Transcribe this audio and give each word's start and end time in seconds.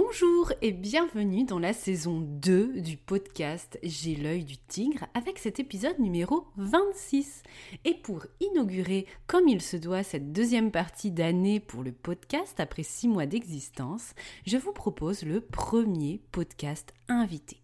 Bonjour 0.00 0.52
et 0.62 0.70
bienvenue 0.70 1.42
dans 1.42 1.58
la 1.58 1.72
saison 1.72 2.20
2 2.20 2.82
du 2.82 2.96
podcast 2.96 3.80
J'ai 3.82 4.14
l'œil 4.14 4.44
du 4.44 4.56
tigre 4.56 5.06
avec 5.12 5.40
cet 5.40 5.58
épisode 5.58 5.98
numéro 5.98 6.46
26. 6.56 7.42
Et 7.84 7.94
pour 7.94 8.24
inaugurer 8.38 9.06
comme 9.26 9.48
il 9.48 9.60
se 9.60 9.76
doit 9.76 10.04
cette 10.04 10.32
deuxième 10.32 10.70
partie 10.70 11.10
d'année 11.10 11.58
pour 11.58 11.82
le 11.82 11.90
podcast 11.90 12.60
après 12.60 12.84
6 12.84 13.08
mois 13.08 13.26
d'existence, 13.26 14.14
je 14.46 14.56
vous 14.56 14.70
propose 14.70 15.24
le 15.24 15.40
premier 15.40 16.20
podcast 16.30 16.94
invité. 17.08 17.56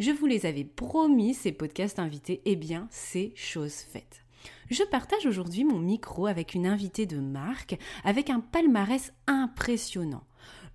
Je 0.00 0.12
vous 0.12 0.24
les 0.24 0.46
avais 0.46 0.64
promis 0.64 1.34
ces 1.34 1.52
podcasts 1.52 1.98
invités, 1.98 2.40
et 2.46 2.52
eh 2.52 2.56
bien 2.56 2.88
c'est 2.90 3.32
chose 3.36 3.74
faite. 3.74 4.24
Je 4.70 4.82
partage 4.82 5.26
aujourd'hui 5.26 5.64
mon 5.64 5.78
micro 5.78 6.26
avec 6.26 6.54
une 6.54 6.66
invitée 6.66 7.04
de 7.04 7.20
marque 7.20 7.78
avec 8.02 8.30
un 8.30 8.40
palmarès 8.40 9.12
impressionnant 9.26 10.24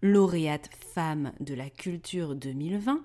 lauréate 0.01 0.69
femme 0.93 1.31
de 1.39 1.53
la 1.53 1.69
culture 1.69 2.35
2020, 2.35 3.03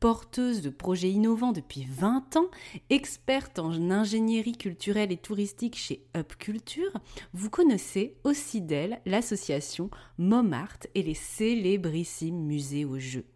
porteuse 0.00 0.62
de 0.62 0.70
projets 0.70 1.10
innovants 1.10 1.52
depuis 1.52 1.86
20 1.88 2.36
ans, 2.36 2.48
experte 2.90 3.58
en 3.58 3.90
ingénierie 3.90 4.56
culturelle 4.56 5.12
et 5.12 5.16
touristique 5.16 5.76
chez 5.76 6.04
Up 6.16 6.34
Culture, 6.38 6.92
vous 7.32 7.50
connaissez 7.50 8.16
aussi 8.24 8.60
d'elle 8.60 9.00
l'association 9.06 9.90
Momart 10.18 10.78
et 10.94 11.02
les 11.02 11.14
célébrissimes 11.14 12.44
musées 12.44 12.84
aux 12.84 12.98
jeux. 12.98 13.26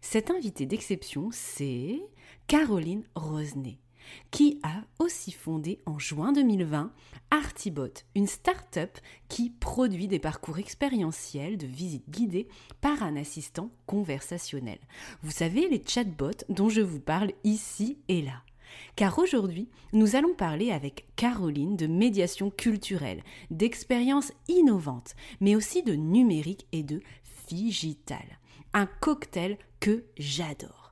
Cette 0.00 0.30
invitée 0.30 0.66
d'exception, 0.66 1.30
c'est 1.32 2.00
Caroline 2.46 3.04
Rosenet 3.14 3.78
qui 4.30 4.60
a 4.62 4.82
aussi 4.98 5.32
fondé 5.32 5.80
en 5.86 5.98
juin 5.98 6.32
2020 6.32 6.92
Artibot, 7.30 7.92
une 8.14 8.26
start-up 8.26 8.98
qui 9.28 9.50
produit 9.50 10.08
des 10.08 10.18
parcours 10.18 10.58
expérientiels 10.58 11.56
de 11.56 11.66
visite 11.66 12.08
guidée 12.08 12.48
par 12.80 13.02
un 13.02 13.16
assistant 13.16 13.70
conversationnel. 13.86 14.78
Vous 15.22 15.30
savez, 15.30 15.68
les 15.68 15.82
chatbots 15.86 16.44
dont 16.48 16.68
je 16.68 16.80
vous 16.80 17.00
parle 17.00 17.32
ici 17.42 17.98
et 18.08 18.22
là. 18.22 18.42
Car 18.96 19.18
aujourd'hui, 19.18 19.68
nous 19.92 20.16
allons 20.16 20.34
parler 20.34 20.70
avec 20.70 21.06
Caroline 21.16 21.76
de 21.76 21.86
médiation 21.86 22.50
culturelle, 22.50 23.22
d'expériences 23.50 24.32
innovantes, 24.48 25.14
mais 25.40 25.56
aussi 25.56 25.82
de 25.82 25.94
numérique 25.94 26.66
et 26.72 26.82
de 26.82 27.00
digital. 27.48 28.38
Un 28.72 28.86
cocktail 28.86 29.58
que 29.80 30.04
j'adore. 30.16 30.83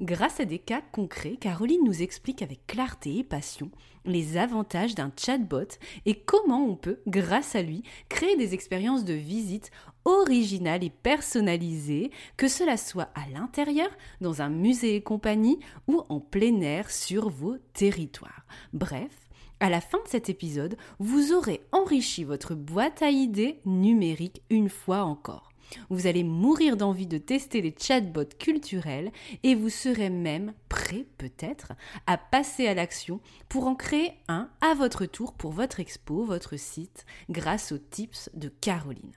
Grâce 0.00 0.40
à 0.40 0.44
des 0.44 0.58
cas 0.58 0.82
concrets, 0.92 1.36
Caroline 1.36 1.84
nous 1.84 2.02
explique 2.02 2.42
avec 2.42 2.66
clarté 2.66 3.18
et 3.18 3.24
passion 3.24 3.70
les 4.04 4.36
avantages 4.36 4.94
d'un 4.94 5.12
chatbot 5.16 5.78
et 6.06 6.14
comment 6.14 6.64
on 6.64 6.76
peut, 6.76 7.00
grâce 7.06 7.54
à 7.54 7.62
lui, 7.62 7.82
créer 8.08 8.36
des 8.36 8.54
expériences 8.54 9.04
de 9.04 9.14
visite 9.14 9.70
originales 10.04 10.84
et 10.84 10.90
personnalisées, 10.90 12.10
que 12.36 12.48
cela 12.48 12.76
soit 12.76 13.10
à 13.14 13.28
l'intérieur, 13.32 13.90
dans 14.20 14.42
un 14.42 14.48
musée 14.48 14.96
et 14.96 15.02
compagnie, 15.02 15.58
ou 15.86 16.02
en 16.08 16.20
plein 16.20 16.60
air 16.60 16.90
sur 16.90 17.28
vos 17.28 17.56
territoires. 17.74 18.46
Bref, 18.72 19.28
à 19.60 19.68
la 19.68 19.82
fin 19.82 19.98
de 19.98 20.08
cet 20.08 20.30
épisode, 20.30 20.76
vous 20.98 21.32
aurez 21.32 21.60
enrichi 21.72 22.24
votre 22.24 22.54
boîte 22.54 23.02
à 23.02 23.10
idées 23.10 23.60
numérique 23.66 24.42
une 24.48 24.70
fois 24.70 25.02
encore. 25.02 25.49
Vous 25.88 26.06
allez 26.06 26.24
mourir 26.24 26.76
d'envie 26.76 27.06
de 27.06 27.18
tester 27.18 27.60
les 27.60 27.74
chatbots 27.78 28.36
culturels 28.38 29.12
et 29.42 29.54
vous 29.54 29.68
serez 29.68 30.10
même 30.10 30.52
prêt 30.68 31.06
peut-être 31.18 31.72
à 32.06 32.18
passer 32.18 32.66
à 32.66 32.74
l'action 32.74 33.20
pour 33.48 33.66
en 33.66 33.74
créer 33.74 34.12
un 34.28 34.50
à 34.60 34.74
votre 34.74 35.06
tour 35.06 35.34
pour 35.34 35.52
votre 35.52 35.80
expo, 35.80 36.24
votre 36.24 36.56
site, 36.56 37.04
grâce 37.28 37.72
aux 37.72 37.78
tips 37.78 38.30
de 38.34 38.48
Caroline. 38.48 39.12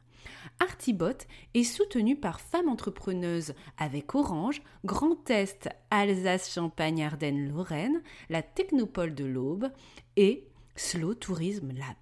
Artibot 0.59 1.25
est 1.53 1.63
soutenu 1.63 2.16
par 2.16 2.40
Femmes 2.40 2.69
Entrepreneuses 2.69 3.53
avec 3.78 4.16
Orange, 4.16 4.62
Grand 4.86 5.30
Est, 5.30 5.69
Alsace, 5.90 6.53
Champagne, 6.53 7.03
Ardennes, 7.03 7.50
Lorraine, 7.50 8.02
la 8.30 8.42
Technopole 8.42 9.16
de 9.16 9.25
l'Aube 9.25 9.69
et 10.16 10.47
Slow 10.75 11.13
Tourism 11.16 11.72
Lab. 11.74 11.96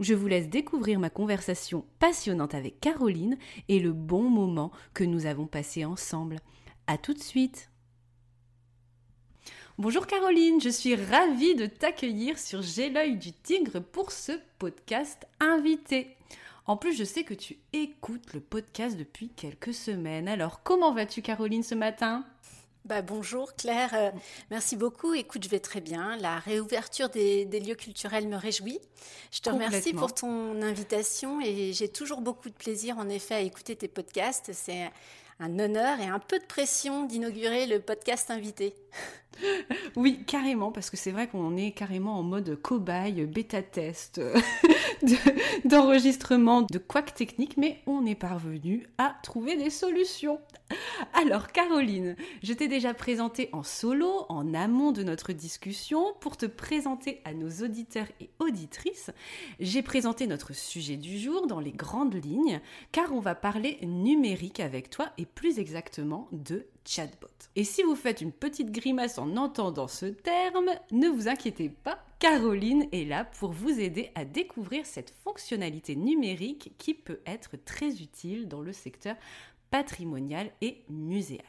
Je 0.00 0.14
vous 0.14 0.28
laisse 0.28 0.48
découvrir 0.48 0.98
ma 0.98 1.10
conversation 1.10 1.84
passionnante 1.98 2.54
avec 2.54 2.80
Caroline 2.80 3.36
et 3.68 3.78
le 3.78 3.92
bon 3.92 4.22
moment 4.22 4.72
que 4.94 5.04
nous 5.04 5.26
avons 5.26 5.46
passé 5.46 5.84
ensemble. 5.84 6.36
À 6.86 6.96
tout 6.96 7.12
de 7.12 7.22
suite. 7.22 7.70
Bonjour 9.76 10.06
Caroline, 10.06 10.60
je 10.60 10.70
suis 10.70 10.94
ravie 10.94 11.54
de 11.54 11.66
t'accueillir 11.66 12.38
sur 12.38 12.62
J'ai 12.62 12.88
l'œil 12.88 13.16
du 13.16 13.32
tigre 13.32 13.78
pour 13.80 14.10
ce 14.10 14.32
podcast 14.58 15.26
invité. 15.38 16.16
En 16.64 16.78
plus, 16.78 16.96
je 16.96 17.04
sais 17.04 17.24
que 17.24 17.34
tu 17.34 17.58
écoutes 17.74 18.32
le 18.32 18.40
podcast 18.40 18.96
depuis 18.96 19.28
quelques 19.28 19.74
semaines. 19.74 20.28
Alors, 20.28 20.62
comment 20.62 20.94
vas-tu 20.94 21.20
Caroline 21.20 21.62
ce 21.62 21.74
matin? 21.74 22.24
Bah, 22.84 23.02
bonjour 23.02 23.54
Claire, 23.54 23.90
euh, 23.94 24.10
merci 24.50 24.76
beaucoup. 24.76 25.12
Écoute, 25.14 25.44
je 25.44 25.48
vais 25.48 25.60
très 25.60 25.80
bien. 25.80 26.16
La 26.16 26.38
réouverture 26.38 27.08
des, 27.10 27.44
lieux 27.44 27.74
culturels 27.74 28.26
me 28.26 28.36
réjouit. 28.36 28.80
Je 29.30 29.40
te 29.40 29.50
remercie 29.50 29.92
pour 29.92 30.14
ton 30.14 30.62
invitation 30.62 31.40
et 31.40 31.72
j'ai 31.72 31.88
toujours 31.88 32.20
beaucoup 32.20 32.48
de 32.48 32.54
plaisir 32.54 32.98
en 32.98 33.08
effet 33.08 33.34
à 33.34 33.40
écouter 33.40 33.76
tes 33.76 33.88
podcasts. 33.88 34.50
C'est 34.54 34.90
un 35.40 35.58
honneur 35.58 36.00
et 36.00 36.06
un 36.06 36.18
peu 36.18 36.38
de 36.38 36.44
pression 36.44 37.04
d'inaugurer 37.04 37.66
le 37.66 37.80
podcast 37.80 38.30
invité. 38.30 38.74
Oui, 39.96 40.22
carrément, 40.26 40.72
parce 40.72 40.90
que 40.90 40.96
c'est 40.96 41.10
vrai 41.10 41.28
qu'on 41.28 41.56
est 41.56 41.72
carrément 41.72 42.18
en 42.18 42.22
mode 42.22 42.56
cobaye, 42.60 43.24
bêta-test 43.26 44.20
d'enregistrement, 45.64 46.62
de 46.62 46.78
couac 46.78 47.14
technique, 47.14 47.56
mais 47.56 47.80
on 47.86 48.06
est 48.06 48.14
parvenu 48.14 48.86
à 48.98 49.16
trouver 49.22 49.56
des 49.56 49.70
solutions. 49.70 50.40
Alors, 51.14 51.48
Caroline, 51.48 52.16
je 52.42 52.52
t'ai 52.52 52.68
déjà 52.68 52.94
présenté 52.94 53.48
en 53.52 53.62
solo, 53.62 54.26
en 54.28 54.54
amont 54.54 54.92
de 54.92 55.02
notre 55.02 55.32
discussion, 55.32 56.14
pour 56.20 56.36
te 56.36 56.46
présenter 56.46 57.20
à 57.24 57.34
nos 57.34 57.50
auditeurs 57.64 58.06
et 58.20 58.30
auditrices. 58.38 59.10
J'ai 59.58 59.82
présenté 59.82 60.26
notre 60.26 60.54
sujet 60.54 60.96
du 60.96 61.18
jour 61.18 61.46
dans 61.46 61.60
les 61.60 61.72
grandes 61.72 62.24
lignes, 62.24 62.60
car 62.92 63.12
on 63.12 63.20
va 63.20 63.34
parler 63.34 63.78
numérique 63.82 64.60
avec 64.60 64.90
toi 64.90 65.10
et 65.18 65.26
plus 65.34 65.58
exactement 65.58 66.28
de 66.32 66.66
chatbot. 66.86 67.28
Et 67.56 67.64
si 67.64 67.82
vous 67.82 67.96
faites 67.96 68.20
une 68.20 68.32
petite 68.32 68.70
grimace 68.70 69.18
en 69.18 69.36
entendant 69.36 69.88
ce 69.88 70.06
terme, 70.06 70.70
ne 70.92 71.08
vous 71.08 71.28
inquiétez 71.28 71.68
pas, 71.68 71.98
Caroline 72.18 72.86
est 72.92 73.04
là 73.04 73.24
pour 73.24 73.52
vous 73.52 73.80
aider 73.80 74.10
à 74.14 74.24
découvrir 74.24 74.86
cette 74.86 75.14
fonctionnalité 75.24 75.96
numérique 75.96 76.72
qui 76.78 76.94
peut 76.94 77.20
être 77.26 77.56
très 77.64 78.02
utile 78.02 78.48
dans 78.48 78.60
le 78.60 78.72
secteur 78.72 79.16
patrimonial 79.70 80.50
et 80.60 80.82
muséal. 80.88 81.44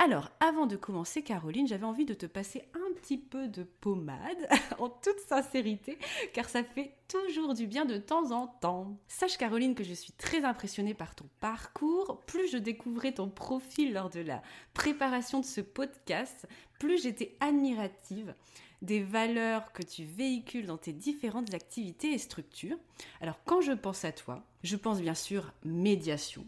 Alors, 0.00 0.30
avant 0.38 0.66
de 0.66 0.76
commencer, 0.76 1.22
Caroline, 1.22 1.66
j'avais 1.66 1.84
envie 1.84 2.04
de 2.04 2.14
te 2.14 2.24
passer 2.24 2.62
un 2.72 2.94
petit 3.00 3.18
peu 3.18 3.48
de 3.48 3.64
pommade, 3.64 4.48
en 4.78 4.88
toute 4.88 5.18
sincérité, 5.18 5.98
car 6.32 6.48
ça 6.48 6.62
fait 6.62 6.92
toujours 7.08 7.52
du 7.52 7.66
bien 7.66 7.84
de 7.84 7.96
temps 7.96 8.30
en 8.30 8.46
temps. 8.46 8.96
Sache, 9.08 9.36
Caroline, 9.36 9.74
que 9.74 9.82
je 9.82 9.92
suis 9.92 10.12
très 10.12 10.44
impressionnée 10.44 10.94
par 10.94 11.16
ton 11.16 11.26
parcours. 11.40 12.22
Plus 12.26 12.48
je 12.48 12.58
découvrais 12.58 13.10
ton 13.10 13.28
profil 13.28 13.92
lors 13.92 14.08
de 14.08 14.20
la 14.20 14.40
préparation 14.72 15.40
de 15.40 15.44
ce 15.44 15.60
podcast, 15.60 16.46
plus 16.78 17.02
j'étais 17.02 17.36
admirative 17.40 18.36
des 18.82 19.02
valeurs 19.02 19.72
que 19.72 19.82
tu 19.82 20.04
véhicules 20.04 20.66
dans 20.66 20.78
tes 20.78 20.92
différentes 20.92 21.52
activités 21.54 22.12
et 22.12 22.18
structures. 22.18 22.78
Alors, 23.20 23.40
quand 23.44 23.60
je 23.60 23.72
pense 23.72 24.04
à 24.04 24.12
toi, 24.12 24.44
je 24.62 24.76
pense 24.76 25.00
bien 25.00 25.14
sûr 25.14 25.52
médiation 25.64 26.46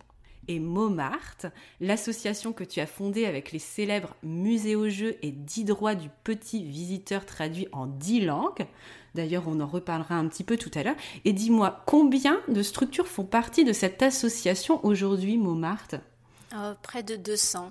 et 0.50 0.58
Momart, 0.58 1.46
l'association 1.80 2.52
que 2.52 2.64
tu 2.64 2.80
as 2.80 2.86
fondée 2.86 3.24
avec 3.24 3.52
les 3.52 3.60
célèbres 3.60 4.16
musées 4.24 4.74
au 4.74 4.88
jeu 4.88 5.16
et 5.22 5.30
10 5.30 5.64
droits 5.64 5.94
du 5.94 6.08
petit 6.24 6.64
visiteur 6.64 7.24
traduit 7.24 7.68
en 7.70 7.86
10 7.86 8.22
langues. 8.22 8.66
D'ailleurs, 9.14 9.44
on 9.46 9.60
en 9.60 9.66
reparlera 9.68 10.16
un 10.16 10.26
petit 10.26 10.42
peu 10.42 10.56
tout 10.56 10.70
à 10.74 10.82
l'heure. 10.82 10.96
Et 11.24 11.32
dis-moi, 11.32 11.84
combien 11.86 12.40
de 12.48 12.62
structures 12.64 13.06
font 13.06 13.24
partie 13.24 13.64
de 13.64 13.72
cette 13.72 14.02
association 14.02 14.84
aujourd'hui, 14.84 15.38
Momart 15.38 15.86
oh, 16.52 16.72
Près 16.82 17.04
de 17.04 17.14
200. 17.14 17.70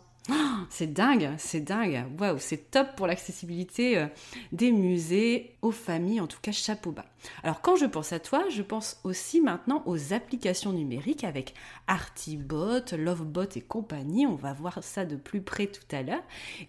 C'est 0.69 0.91
dingue, 0.93 1.31
c'est 1.37 1.61
dingue. 1.61 2.05
Waouh, 2.19 2.37
c'est 2.39 2.71
top 2.71 2.95
pour 2.95 3.07
l'accessibilité 3.07 3.97
euh, 3.97 4.07
des 4.51 4.71
musées 4.71 5.55
aux 5.61 5.71
familles, 5.71 6.21
en 6.21 6.27
tout 6.27 6.39
cas 6.41 6.51
chapeau 6.51 6.91
bas. 6.91 7.05
Alors 7.43 7.61
quand 7.61 7.75
je 7.75 7.85
pense 7.85 8.13
à 8.13 8.19
toi, 8.19 8.45
je 8.49 8.61
pense 8.61 8.99
aussi 9.03 9.41
maintenant 9.41 9.83
aux 9.85 10.13
applications 10.13 10.73
numériques 10.73 11.23
avec 11.23 11.53
Artibot, 11.87 12.95
Lovebot 12.97 13.49
et 13.55 13.61
compagnie. 13.61 14.25
On 14.25 14.35
va 14.35 14.53
voir 14.53 14.83
ça 14.83 15.05
de 15.05 15.15
plus 15.15 15.41
près 15.41 15.67
tout 15.67 15.95
à 15.95 16.01
l'heure. 16.01 16.23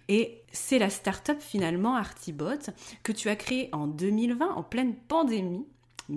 Et 0.07 0.41
c'est 0.51 0.79
la 0.79 0.89
start-up 0.89 1.37
finalement 1.39 1.95
Artibot 1.95 2.71
que 3.03 3.11
tu 3.11 3.29
as 3.29 3.35
créée 3.35 3.69
en 3.71 3.87
2020 3.87 4.51
en 4.51 4.63
pleine 4.63 4.95
pandémie 4.95 5.65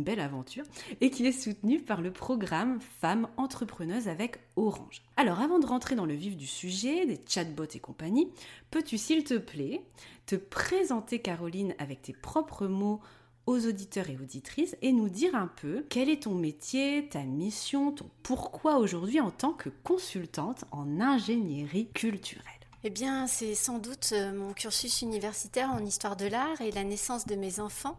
belle 0.02 0.20
aventure, 0.20 0.64
et 1.00 1.11
qui 1.11 1.26
est 1.26 1.32
soutenue 1.32 1.81
par 1.81 2.00
le 2.00 2.11
programme 2.11 2.81
Femmes 3.00 3.29
entrepreneuses 3.37 4.08
avec 4.08 4.38
Orange. 4.56 5.02
Alors 5.17 5.41
avant 5.41 5.58
de 5.58 5.67
rentrer 5.67 5.94
dans 5.94 6.06
le 6.06 6.14
vif 6.14 6.37
du 6.37 6.46
sujet, 6.46 7.06
des 7.06 7.20
chatbots 7.29 7.64
et 7.75 7.79
compagnie, 7.79 8.29
peux-tu 8.70 8.99
s'il 8.99 9.23
te 9.25 9.38
plaît 9.38 9.82
te 10.26 10.37
présenter 10.37 11.20
Caroline 11.20 11.75
avec 11.79 12.02
tes 12.02 12.14
propres 12.14 12.67
mots 12.67 13.00
aux 13.46 13.67
auditeurs 13.67 14.08
et 14.08 14.17
auditrices 14.17 14.76
et 14.81 14.93
nous 14.93 15.08
dire 15.08 15.35
un 15.35 15.49
peu 15.49 15.85
quel 15.91 16.08
est 16.08 16.23
ton 16.23 16.35
métier, 16.35 17.08
ta 17.11 17.23
mission, 17.23 17.93
ton 17.93 18.08
pourquoi 18.23 18.79
aujourd'hui 18.79 19.20
en 19.20 19.31
tant 19.31 19.52
que 19.52 19.69
consultante 19.69 20.64
en 20.70 21.00
ingénierie 21.00 21.88
culturelle? 21.93 22.43
Eh 22.87 22.91
bien, 22.91 23.26
c'est 23.26 23.55
sans 23.55 23.79
doute 23.79 24.11
euh, 24.12 24.35
mon 24.35 24.52
cursus 24.52 25.00
universitaire 25.00 25.70
en 25.70 25.82
histoire 25.85 26.17
de 26.17 26.26
l'art 26.26 26.61
et 26.61 26.70
la 26.70 26.85
naissance 26.85 27.25
de 27.25 27.35
mes 27.35 27.58
enfants 27.58 27.99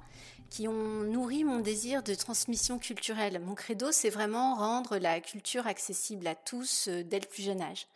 qui 0.50 0.68
ont 0.68 1.04
nourri 1.04 1.44
mon 1.44 1.60
désir 1.60 2.04
de 2.04 2.14
transmission 2.14 2.80
culturelle. 2.80 3.40
Mon 3.40 3.56
credo, 3.56 3.92
c'est 3.92 4.10
vraiment 4.10 4.56
rendre 4.56 4.98
la 4.98 5.20
culture 5.20 5.68
accessible 5.68 6.28
à 6.28 6.36
tous 6.36 6.88
euh, 6.88 7.04
dès 7.04 7.20
le 7.20 7.28
plus 7.28 7.44
jeune 7.44 7.62
âge. 7.62 7.88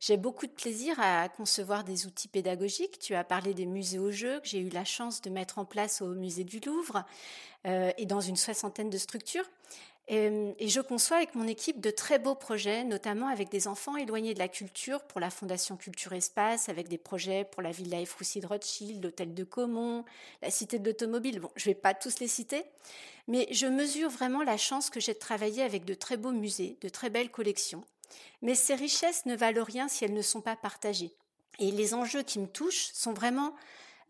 J'ai 0.00 0.16
beaucoup 0.16 0.46
de 0.46 0.52
plaisir 0.52 0.96
à 1.00 1.28
concevoir 1.30 1.82
des 1.82 2.06
outils 2.06 2.28
pédagogiques. 2.28 2.98
Tu 2.98 3.14
as 3.14 3.24
parlé 3.24 3.54
des 3.54 3.64
musées 3.64 3.98
au 3.98 4.10
jeu 4.10 4.38
que 4.40 4.48
j'ai 4.48 4.58
eu 4.58 4.68
la 4.68 4.84
chance 4.84 5.22
de 5.22 5.30
mettre 5.30 5.58
en 5.58 5.64
place 5.64 6.02
au 6.02 6.08
musée 6.08 6.44
du 6.44 6.60
Louvre 6.60 7.04
et 7.64 8.06
dans 8.06 8.20
une 8.20 8.36
soixantaine 8.36 8.90
de 8.90 8.98
structures. 8.98 9.48
Et, 10.06 10.68
je 10.68 10.80
conçois 10.80 11.16
avec 11.16 11.34
mon 11.34 11.46
équipe 11.46 11.80
de 11.80 11.90
très 11.90 12.18
beaux 12.18 12.34
projets, 12.34 12.84
notamment 12.84 13.28
avec 13.28 13.48
des 13.48 13.68
enfants 13.68 13.96
éloignés 13.96 14.34
de 14.34 14.38
la 14.38 14.48
culture 14.48 15.02
pour 15.02 15.18
la 15.18 15.30
Fondation 15.30 15.76
Culture 15.76 16.12
Espace, 16.12 16.68
avec 16.68 16.88
des 16.88 16.98
projets 16.98 17.44
pour 17.44 17.62
la 17.62 17.70
Villa 17.70 18.00
Efroussi 18.00 18.40
de 18.40 18.46
Rothschild, 18.46 19.02
l'Hôtel 19.02 19.32
de 19.32 19.44
Caumont, 19.44 20.04
la 20.42 20.50
Cité 20.50 20.78
de 20.78 20.86
l'Automobile. 20.86 21.40
Bon, 21.40 21.50
je 21.56 21.68
ne 21.68 21.74
vais 21.74 21.80
pas 21.80 21.94
tous 21.94 22.20
les 22.20 22.28
citer, 22.28 22.64
mais 23.28 23.48
je 23.50 23.66
mesure 23.66 24.10
vraiment 24.10 24.42
la 24.42 24.58
chance 24.58 24.90
que 24.90 25.00
j'ai 25.00 25.14
de 25.14 25.18
travailler 25.18 25.62
avec 25.62 25.86
de 25.86 25.94
très 25.94 26.18
beaux 26.18 26.32
musées, 26.32 26.76
de 26.82 26.90
très 26.90 27.08
belles 27.08 27.30
collections. 27.30 27.84
Mais 28.42 28.54
ces 28.54 28.74
richesses 28.74 29.24
ne 29.24 29.34
valent 29.34 29.64
rien 29.64 29.88
si 29.88 30.04
elles 30.04 30.12
ne 30.12 30.22
sont 30.22 30.42
pas 30.42 30.56
partagées. 30.56 31.12
Et 31.58 31.70
les 31.70 31.94
enjeux 31.94 32.22
qui 32.22 32.40
me 32.40 32.46
touchent 32.46 32.90
sont 32.92 33.14
vraiment 33.14 33.54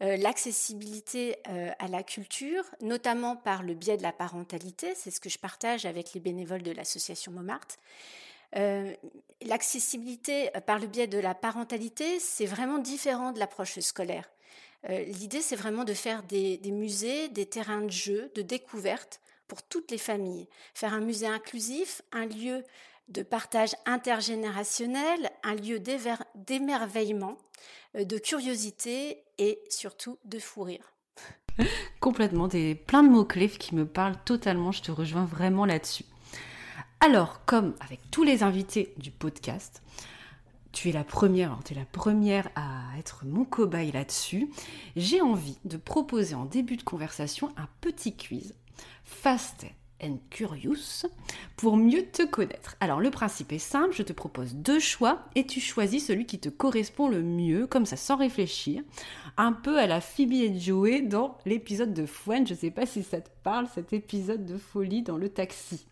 euh, 0.03 0.17
l'accessibilité 0.17 1.37
euh, 1.49 1.71
à 1.79 1.87
la 1.87 2.03
culture, 2.03 2.65
notamment 2.81 3.37
par 3.37 3.63
le 3.63 3.75
biais 3.75 3.97
de 3.97 4.03
la 4.03 4.13
parentalité, 4.13 4.93
c'est 4.97 5.13
ce 5.13 5.21
que 5.21 5.29
je 5.29 5.39
partage 5.39 5.87
avec 5.87 6.15
les 6.15 6.21
bénévoles 6.21 6.63
de 6.63 6.73
l'association 6.73 7.31
Montmartre. 7.31 7.77
Euh, 8.57 8.93
l'accessibilité 9.43 10.51
par 10.67 10.81
le 10.81 10.89
biais 10.89 11.07
de 11.07 11.19
la 11.19 11.35
parentalité, 11.35 12.19
c'est 12.19 12.47
vraiment 12.47 12.79
différent 12.79 13.33
de 13.33 13.39
l'approche 13.39 13.79
scolaire. 13.81 14.29
L'idée, 14.87 15.41
c'est 15.41 15.57
vraiment 15.57 15.85
de 15.85 15.95
faire 15.95 16.23
des, 16.25 16.59
des, 16.59 16.71
musées, 16.71 17.29
des 17.31 17.47
terrains 17.47 17.81
de 17.81 17.91
jeu, 17.91 18.31
de 18.35 18.43
découverte 18.43 19.19
pour 19.49 19.63
toutes 19.63 19.91
les 19.91 19.97
familles. 19.97 20.47
Faire 20.75 20.93
un 20.93 21.01
musée 21.01 21.27
inclusif, 21.27 22.03
un 22.13 22.27
lieu 22.27 22.63
de 23.09 23.23
partage 23.23 23.75
intergénérationnel, 23.87 25.31
un 25.43 25.55
lieu 25.55 25.79
d'émerveillement, 25.79 27.39
de 27.95 28.19
curiosité 28.19 29.24
et 29.39 29.61
surtout 29.69 30.19
de 30.25 30.39
fou 30.39 30.63
rire. 30.63 30.95
Complètement, 32.01 32.49
des 32.49 32.75
plein 32.75 33.03
de 33.03 33.09
mots-clés 33.09 33.49
qui 33.49 33.75
me 33.75 33.87
parlent 33.87 34.19
totalement, 34.25 34.73
je 34.73 34.83
te 34.83 34.91
rejoins 34.91 35.25
vraiment 35.25 35.65
là-dessus. 35.65 36.05
Alors, 37.01 37.45
comme 37.45 37.75
avec 37.81 38.01
tous 38.11 38.25
les 38.25 38.43
invités 38.43 38.95
du 38.97 39.11
podcast, 39.11 39.83
tu 40.73 40.89
es 40.89 40.93
la 40.93 41.05
première, 41.05 41.57
tu 41.65 41.73
es 41.73 41.77
la 41.77 41.85
première 41.85 42.49
à 42.57 42.99
être 42.99 43.25
mon 43.25 43.45
cobaye 43.45 43.93
là-dessus. 43.93 44.51
J'ai 44.97 45.21
envie 45.21 45.59
de 45.65 45.77
proposer 45.77 46.35
en 46.35 46.45
début 46.45 46.77
de 46.77 46.83
conversation 46.83 47.53
un 47.57 47.69
petit 47.81 48.17
quiz 48.17 48.55
fast 49.05 49.67
and 50.03 50.19
Curious 50.31 51.07
pour 51.57 51.77
mieux 51.77 52.07
te 52.07 52.25
connaître. 52.25 52.77
Alors 52.81 53.01
le 53.01 53.11
principe 53.11 53.53
est 53.53 53.59
simple, 53.59 53.95
je 53.95 54.03
te 54.03 54.13
propose 54.13 54.55
deux 54.55 54.81
choix 54.81 55.25
et 55.35 55.47
tu 55.47 55.61
choisis 55.61 56.07
celui 56.07 56.27
qui 56.27 56.39
te 56.39 56.49
correspond 56.49 57.09
le 57.09 57.23
mieux, 57.23 57.67
comme 57.67 57.87
ça 57.87 57.97
sans 57.97 58.17
réfléchir, 58.17 58.83
un 59.37 59.53
peu 59.53 59.79
à 59.79 59.87
la 59.87 60.01
Phoebe 60.01 60.33
et 60.33 60.59
Joey 60.59 61.03
dans 61.03 61.39
l'épisode 61.47 61.95
de 61.95 62.07
Fouane, 62.07 62.47
je 62.47 62.55
sais 62.55 62.71
pas 62.71 62.87
si 62.87 63.03
ça 63.03 63.21
te 63.21 63.31
parle 63.43 63.67
cet 63.75 63.93
épisode 63.93 64.45
de 64.45 64.59
folie 64.59 65.03
dans 65.03 65.17
le 65.17 65.29
taxi. 65.29 65.87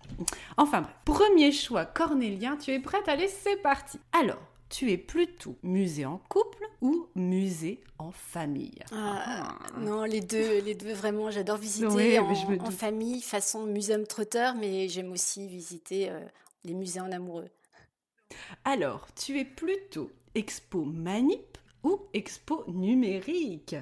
Enfin 0.56 0.82
bref, 0.82 0.94
premier 1.04 1.52
choix 1.52 1.84
cornélien, 1.84 2.56
tu 2.56 2.72
es 2.72 2.80
prête? 2.80 3.08
Allez, 3.08 3.28
c'est 3.28 3.60
parti. 3.62 3.98
Alors, 4.12 4.51
tu 4.72 4.90
es 4.90 4.96
plutôt 4.96 5.54
musée 5.62 6.06
en 6.06 6.16
couple 6.30 6.66
ou 6.80 7.06
musée 7.14 7.84
en 7.98 8.10
famille 8.10 8.78
ah, 8.90 9.58
Non, 9.76 10.04
les 10.04 10.22
deux, 10.22 10.60
les 10.60 10.74
deux 10.74 10.94
vraiment. 10.94 11.30
J'adore 11.30 11.58
visiter 11.58 12.18
en, 12.18 12.70
famille, 12.70 13.20
façon 13.20 13.66
muséum 13.66 14.06
trotteur, 14.06 14.54
mais 14.54 14.88
j'aime 14.88 15.12
aussi 15.12 15.46
visiter 15.46 16.08
euh, 16.08 16.18
les 16.64 16.72
musées 16.72 17.00
en 17.00 17.12
amoureux. 17.12 17.50
Alors, 18.64 19.06
tu 19.14 19.38
es 19.38 19.44
plutôt 19.44 20.10
expo 20.34 20.82
manip 20.82 21.58
ou 21.84 22.00
expo 22.14 22.64
numérique? 22.66 23.76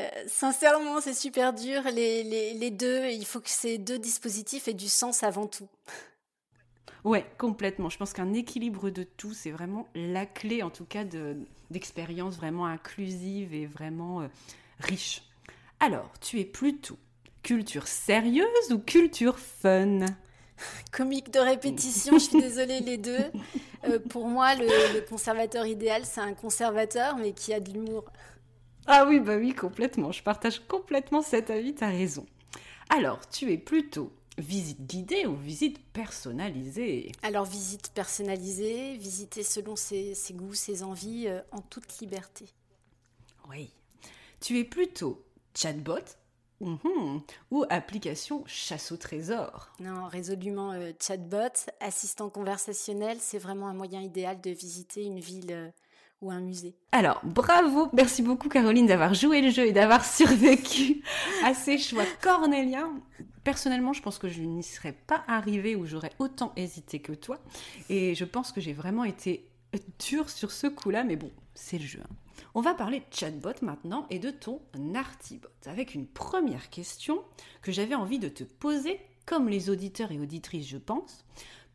Euh, 0.00 0.08
sincèrement, 0.26 1.02
c'est 1.02 1.12
super 1.12 1.52
dur. 1.52 1.82
Les, 1.92 2.24
les, 2.24 2.54
les 2.54 2.70
deux, 2.70 3.08
il 3.10 3.26
faut 3.26 3.40
que 3.40 3.50
ces 3.50 3.76
deux 3.76 3.98
dispositifs 3.98 4.68
aient 4.68 4.74
du 4.74 4.88
sens 4.88 5.22
avant 5.22 5.46
tout. 5.46 5.68
Ouais, 7.04 7.26
complètement. 7.38 7.88
Je 7.88 7.98
pense 7.98 8.12
qu'un 8.12 8.32
équilibre 8.32 8.90
de 8.90 9.02
tout, 9.02 9.34
c'est 9.34 9.50
vraiment 9.50 9.88
la 9.94 10.24
clé, 10.24 10.62
en 10.62 10.70
tout 10.70 10.84
cas, 10.84 11.04
d'expériences 11.70 12.36
vraiment 12.36 12.66
inclusives 12.66 13.54
et 13.54 13.66
vraiment 13.66 14.22
euh, 14.22 14.28
riches. 14.78 15.22
Alors, 15.80 16.10
tu 16.20 16.38
es 16.38 16.44
plutôt 16.44 16.96
culture 17.42 17.88
sérieuse 17.88 18.72
ou 18.72 18.78
culture 18.78 19.38
fun? 19.38 20.06
Comique 20.92 21.32
de 21.32 21.40
répétition, 21.40 22.18
je 22.18 22.24
suis 22.24 22.38
désolée 22.40 22.80
les 22.80 22.98
deux. 22.98 23.32
Euh, 23.84 23.98
pour 23.98 24.28
moi, 24.28 24.54
le, 24.54 25.00
conservateur 25.08 25.66
idéal, 25.66 26.02
c'est 26.04 26.20
un 26.20 26.34
conservateur, 26.34 27.16
mais 27.16 27.32
qui 27.32 27.52
a 27.52 27.58
de 27.58 27.72
l'humour. 27.72 28.04
Ah 28.86 29.06
oui, 29.08 29.18
bah 29.18 29.36
oui, 29.36 29.54
complètement. 29.54 30.12
Je 30.12 30.22
partage 30.22 30.60
complètement 30.60 31.22
cet 31.22 31.50
avis, 31.50 31.74
t'as 31.74 31.88
raison. 31.88 32.26
Alors, 32.90 33.28
tu 33.28 33.52
es 33.52 33.58
plutôt 33.58 34.12
Visite 34.38 34.86
guidée 34.86 35.26
ou 35.26 35.36
visite 35.36 35.78
personnalisée 35.92 37.12
Alors 37.22 37.44
visite 37.44 37.90
personnalisée, 37.92 38.96
visiter 38.96 39.42
selon 39.42 39.76
ses, 39.76 40.14
goûts, 40.30 40.54
ses 40.54 40.82
envies, 40.82 41.28
euh, 41.28 41.40
en 41.50 41.60
toute 41.60 41.98
liberté. 41.98 42.46
Oui. 43.50 43.70
Tu 44.40 44.58
es 44.58 44.64
plutôt 44.64 45.22
chatbot 45.54 46.00
mhm, 46.60 47.20
ou 47.50 47.64
application 47.68 48.42
chasse 48.46 48.90
au 48.90 48.96
trésor? 48.96 49.70
Non, 49.80 50.06
résolument 50.06 50.72
euh, 50.72 50.92
chatbot, 50.98 51.70
assistant 51.80 52.30
conversationnel, 52.30 53.18
c'est 53.20 53.38
vraiment 53.38 53.68
un 53.68 53.74
moyen 53.74 54.00
idéal 54.00 54.40
de 54.40 54.50
visiter 54.50 55.04
une 55.04 55.20
ville 55.20 55.52
euh, 55.52 55.68
musée. 56.30 56.74
Alors, 56.92 57.20
bravo, 57.24 57.88
merci 57.92 58.22
beaucoup 58.22 58.48
Caroline 58.48 58.86
d'avoir 58.86 59.14
joué 59.14 59.40
le 59.40 59.50
jeu 59.50 59.66
et 59.66 59.72
d'avoir 59.72 60.04
survécu 60.16 61.02
à 61.44 61.54
ces 61.54 61.78
choix 61.78 62.04
cornéliens. 62.20 62.92
Personnellement, 63.44 63.92
je 63.92 64.02
pense 64.02 64.18
que 64.18 64.28
je 64.28 64.42
n'y 64.42 64.62
serais 64.62 64.92
pas 64.92 65.24
arrivée 65.26 65.74
ou 65.74 65.84
j'aurais 65.84 66.12
autant 66.18 66.52
hésité 66.56 67.00
que 67.00 67.12
toi. 67.12 67.40
Et 67.88 68.14
je 68.14 68.24
pense 68.24 68.52
que 68.52 68.60
j'ai 68.60 68.72
vraiment 68.72 69.04
été 69.04 69.48
dure 69.98 70.30
sur 70.30 70.52
ce 70.52 70.68
coup-là, 70.68 71.02
mais 71.02 71.16
bon, 71.16 71.30
c'est 71.54 71.78
le 71.78 71.86
jeu. 71.86 72.00
Hein. 72.04 72.14
On 72.54 72.60
va 72.60 72.74
parler 72.74 73.00
de 73.00 73.14
chatbot 73.14 73.54
maintenant 73.62 74.06
et 74.10 74.18
de 74.18 74.30
ton 74.30 74.60
Artibot, 74.94 75.48
avec 75.66 75.94
une 75.94 76.06
première 76.06 76.70
question 76.70 77.22
que 77.62 77.72
j'avais 77.72 77.94
envie 77.94 78.18
de 78.18 78.28
te 78.28 78.44
poser, 78.44 79.00
comme 79.26 79.48
les 79.48 79.70
auditeurs 79.70 80.12
et 80.12 80.20
auditrices, 80.20 80.68
je 80.68 80.78
pense. 80.78 81.24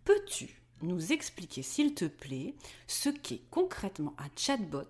Peux-tu 0.06 0.62
nous 0.82 1.12
expliquer, 1.12 1.64
s'il 1.64 1.94
te 1.94 2.06
plaît, 2.06 2.56
ce 2.88 3.10
qu'est 3.10 3.42
concrètement 3.50 4.14
un 4.18 4.30
chatbot 4.36 4.88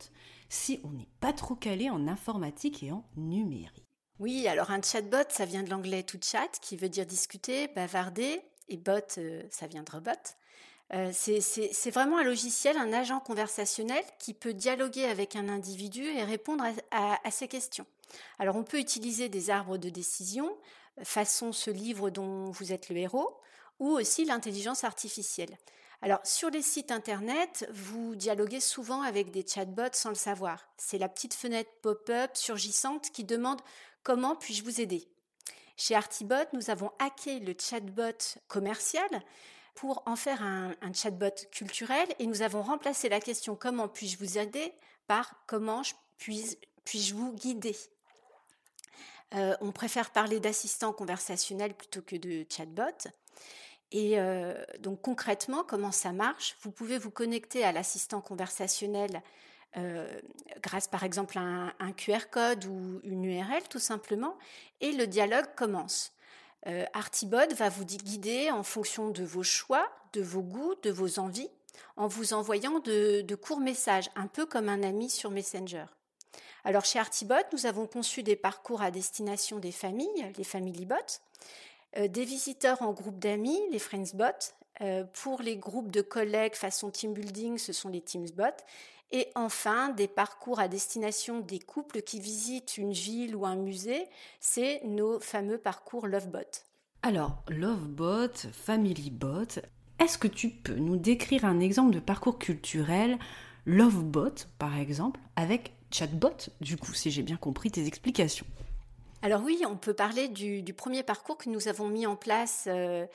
si 0.49 0.79
on 0.83 0.89
n'est 0.89 1.09
pas 1.19 1.33
trop 1.33 1.55
calé 1.55 1.89
en 1.89 2.07
informatique 2.07 2.83
et 2.83 2.91
en 2.91 3.03
numérique 3.15 3.85
Oui, 4.19 4.47
alors 4.47 4.71
un 4.71 4.81
chatbot, 4.81 5.29
ça 5.29 5.45
vient 5.45 5.63
de 5.63 5.69
l'anglais 5.69 6.03
to 6.03 6.17
chat, 6.21 6.49
qui 6.61 6.77
veut 6.77 6.89
dire 6.89 7.05
discuter, 7.05 7.67
bavarder, 7.69 8.41
et 8.69 8.77
bot, 8.77 9.01
euh, 9.17 9.43
ça 9.49 9.67
vient 9.67 9.83
de 9.83 9.91
robot. 9.91 10.11
c'est 11.11 11.91
vraiment 11.91 12.17
un 12.17 12.23
logiciel, 12.23 12.77
un 12.77 12.93
agent 12.93 13.19
conversationnel 13.19 14.03
qui 14.19 14.33
peut 14.33 14.53
dialoguer 14.53 15.05
avec 15.05 15.35
un 15.35 15.49
individu 15.49 16.03
et 16.03 16.23
répondre 16.23 16.63
à, 16.91 17.31
ses 17.31 17.47
questions. 17.47 17.85
Alors 18.39 18.55
on 18.55 18.63
peut 18.63 18.79
utiliser 18.79 19.29
des 19.29 19.49
arbres 19.49 19.77
de 19.77 19.89
décision, 19.89 20.55
façon 21.03 21.51
ce 21.51 21.71
livre 21.71 22.09
dont 22.09 22.51
vous 22.51 22.71
êtes 22.71 22.89
le 22.89 22.97
héros, 22.97 23.37
ou 23.79 23.89
aussi 23.89 24.25
l'intelligence 24.25 24.83
artificielle. 24.83 25.57
Alors, 26.01 26.19
sur 26.23 26.49
les 26.49 26.61
sites 26.61 26.91
internet, 26.91 27.67
vous 27.71 28.15
dialoguez 28.15 28.59
souvent 28.59 29.01
avec 29.01 29.31
des 29.31 29.45
chatbots 29.45 29.93
sans 29.93 30.09
le 30.09 30.15
savoir. 30.15 30.67
C'est 30.77 30.99
la 30.99 31.09
petite 31.09 31.33
fenêtre 31.33 31.71
pop-up 31.81 32.31
surgissante 32.35 33.09
qui 33.11 33.23
demande 33.23 33.61
comment 34.03 34.35
puis-je 34.35 34.63
vous 34.63 34.79
aider? 34.79 35.07
Chez 35.75 35.95
Artibot, 35.95 36.35
nous 36.53 36.69
avons 36.69 36.91
hacké 36.99 37.39
le 37.39 37.55
chatbot 37.59 38.39
commercial 38.47 39.09
pour 39.73 40.03
en 40.05 40.15
faire 40.15 40.41
un, 40.41 40.75
chatbot 40.93 41.35
culturel 41.51 42.07
et 42.19 42.25
nous 42.25 42.41
avons 42.41 42.61
remplacé 42.61 43.09
la 43.09 43.19
question 43.19 43.55
comment 43.55 43.87
puis-je 43.87 44.17
vous 44.17 44.37
aider? 44.37 44.73
par 45.07 45.33
comment 45.47 45.81
puis-je 46.17 47.15
vous 47.15 47.33
guider? 47.33 47.75
Euh, 49.33 49.55
on 49.61 49.71
préfère 49.71 50.11
parler 50.11 50.39
d'assistant 50.39 50.93
conversationnel 50.93 51.73
plutôt 51.73 52.01
que 52.01 52.15
de 52.15 52.45
chatbot. 52.49 53.09
Et 53.91 54.19
euh, 54.19 54.53
donc 54.79 55.01
concrètement, 55.01 55.63
comment 55.63 55.91
ça 55.91 56.11
marche? 56.11 56.57
Vous 56.61 56.71
pouvez 56.71 56.97
vous 56.97 57.11
connecter 57.11 57.63
à 57.63 57.71
l'assistant 57.71 58.21
conversationnel 58.21 59.21
euh, 59.77 60.07
grâce 60.61 60.87
par 60.87 61.03
exemple 61.03 61.37
à 61.37 61.73
un, 61.79 61.91
QR 61.91 62.29
code 62.31 62.65
ou 62.65 62.99
une 63.03 63.25
URL 63.25 63.63
tout 63.69 63.79
simplement, 63.79 64.37
et 64.81 64.91
le 64.91 65.07
dialogue 65.07 65.47
commence. 65.55 66.13
Euh, 66.65 66.85
Artibot 66.93 67.53
va 67.55 67.69
vous 67.69 67.85
guider 67.85 68.49
en 68.49 68.63
fonction 68.63 69.09
de 69.09 69.23
vos 69.23 69.43
choix, 69.43 69.87
de 70.13 70.21
vos 70.21 70.41
goûts, 70.41 70.75
de 70.83 70.89
vos 70.89 71.19
envies, 71.19 71.49
en 71.95 72.07
vous 72.07 72.33
envoyant 72.33 72.79
de, 72.79 73.21
de 73.21 73.35
courts 73.35 73.59
messages, 73.59 74.09
un 74.15 74.27
peu 74.27 74.45
comme 74.45 74.67
un 74.67 74.83
ami 74.83 75.09
sur 75.09 75.29
Messenger. 75.29 75.85
Alors 76.63 76.83
chez 76.83 76.99
Artibot, 76.99 77.35
nous 77.53 77.65
avons 77.65 77.87
conçu 77.87 78.23
des 78.23 78.35
parcours 78.35 78.81
à 78.81 78.89
destination 78.89 79.59
des 79.59 79.71
familles, 79.71 80.33
les 80.37 80.43
Family 80.43 80.85
Bots, 80.85 81.21
des 81.97 82.25
visiteurs 82.25 82.81
en 82.81 82.93
groupe 82.93 83.19
d'amis, 83.19 83.59
les 83.71 83.79
Friendsbots. 83.79 84.53
Euh, 84.81 85.03
pour 85.23 85.41
les 85.41 85.57
groupes 85.57 85.91
de 85.91 86.01
collègues 86.01 86.53
façon 86.53 86.91
team 86.91 87.13
building, 87.13 87.57
ce 87.57 87.73
sont 87.73 87.89
les 87.89 88.01
Teamsbots. 88.01 88.63
Et 89.11 89.27
enfin, 89.35 89.89
des 89.89 90.07
parcours 90.07 90.59
à 90.59 90.67
destination 90.67 91.39
des 91.39 91.59
couples 91.59 92.01
qui 92.01 92.19
visitent 92.19 92.77
une 92.77 92.91
ville 92.91 93.35
ou 93.35 93.45
un 93.45 93.55
musée, 93.55 94.05
c'est 94.39 94.81
nos 94.83 95.19
fameux 95.19 95.57
parcours 95.57 96.07
Lovebot. 96.07 96.65
Alors, 97.03 97.41
Lovebot, 97.47 98.51
FamilyBot, 98.51 99.61
est-ce 99.99 100.17
que 100.17 100.27
tu 100.27 100.49
peux 100.49 100.75
nous 100.75 100.97
décrire 100.97 101.45
un 101.45 101.59
exemple 101.59 101.93
de 101.93 101.99
parcours 101.99 102.37
culturel, 102.37 103.17
Lovebot 103.65 104.35
par 104.59 104.77
exemple, 104.77 105.21
avec 105.37 105.71
Chatbot, 105.89 106.51
du 106.59 106.75
coup, 106.75 106.93
si 106.93 107.09
j'ai 107.09 107.23
bien 107.23 107.37
compris 107.37 107.71
tes 107.71 107.87
explications? 107.87 108.45
Alors 109.21 109.41
oui, 109.43 109.63
on 109.67 109.75
peut 109.75 109.93
parler 109.93 110.27
du, 110.27 110.63
premier 110.73 111.03
parcours 111.03 111.37
que 111.37 111.49
nous 111.49 111.67
avons 111.67 111.87
mis 111.87 112.05
en 112.05 112.15
place 112.15 112.65
euh, 112.67 113.05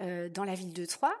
euh, 0.00 0.28
dans 0.28 0.44
la 0.44 0.54
ville 0.54 0.72
de 0.72 0.84
Troyes. 0.84 1.16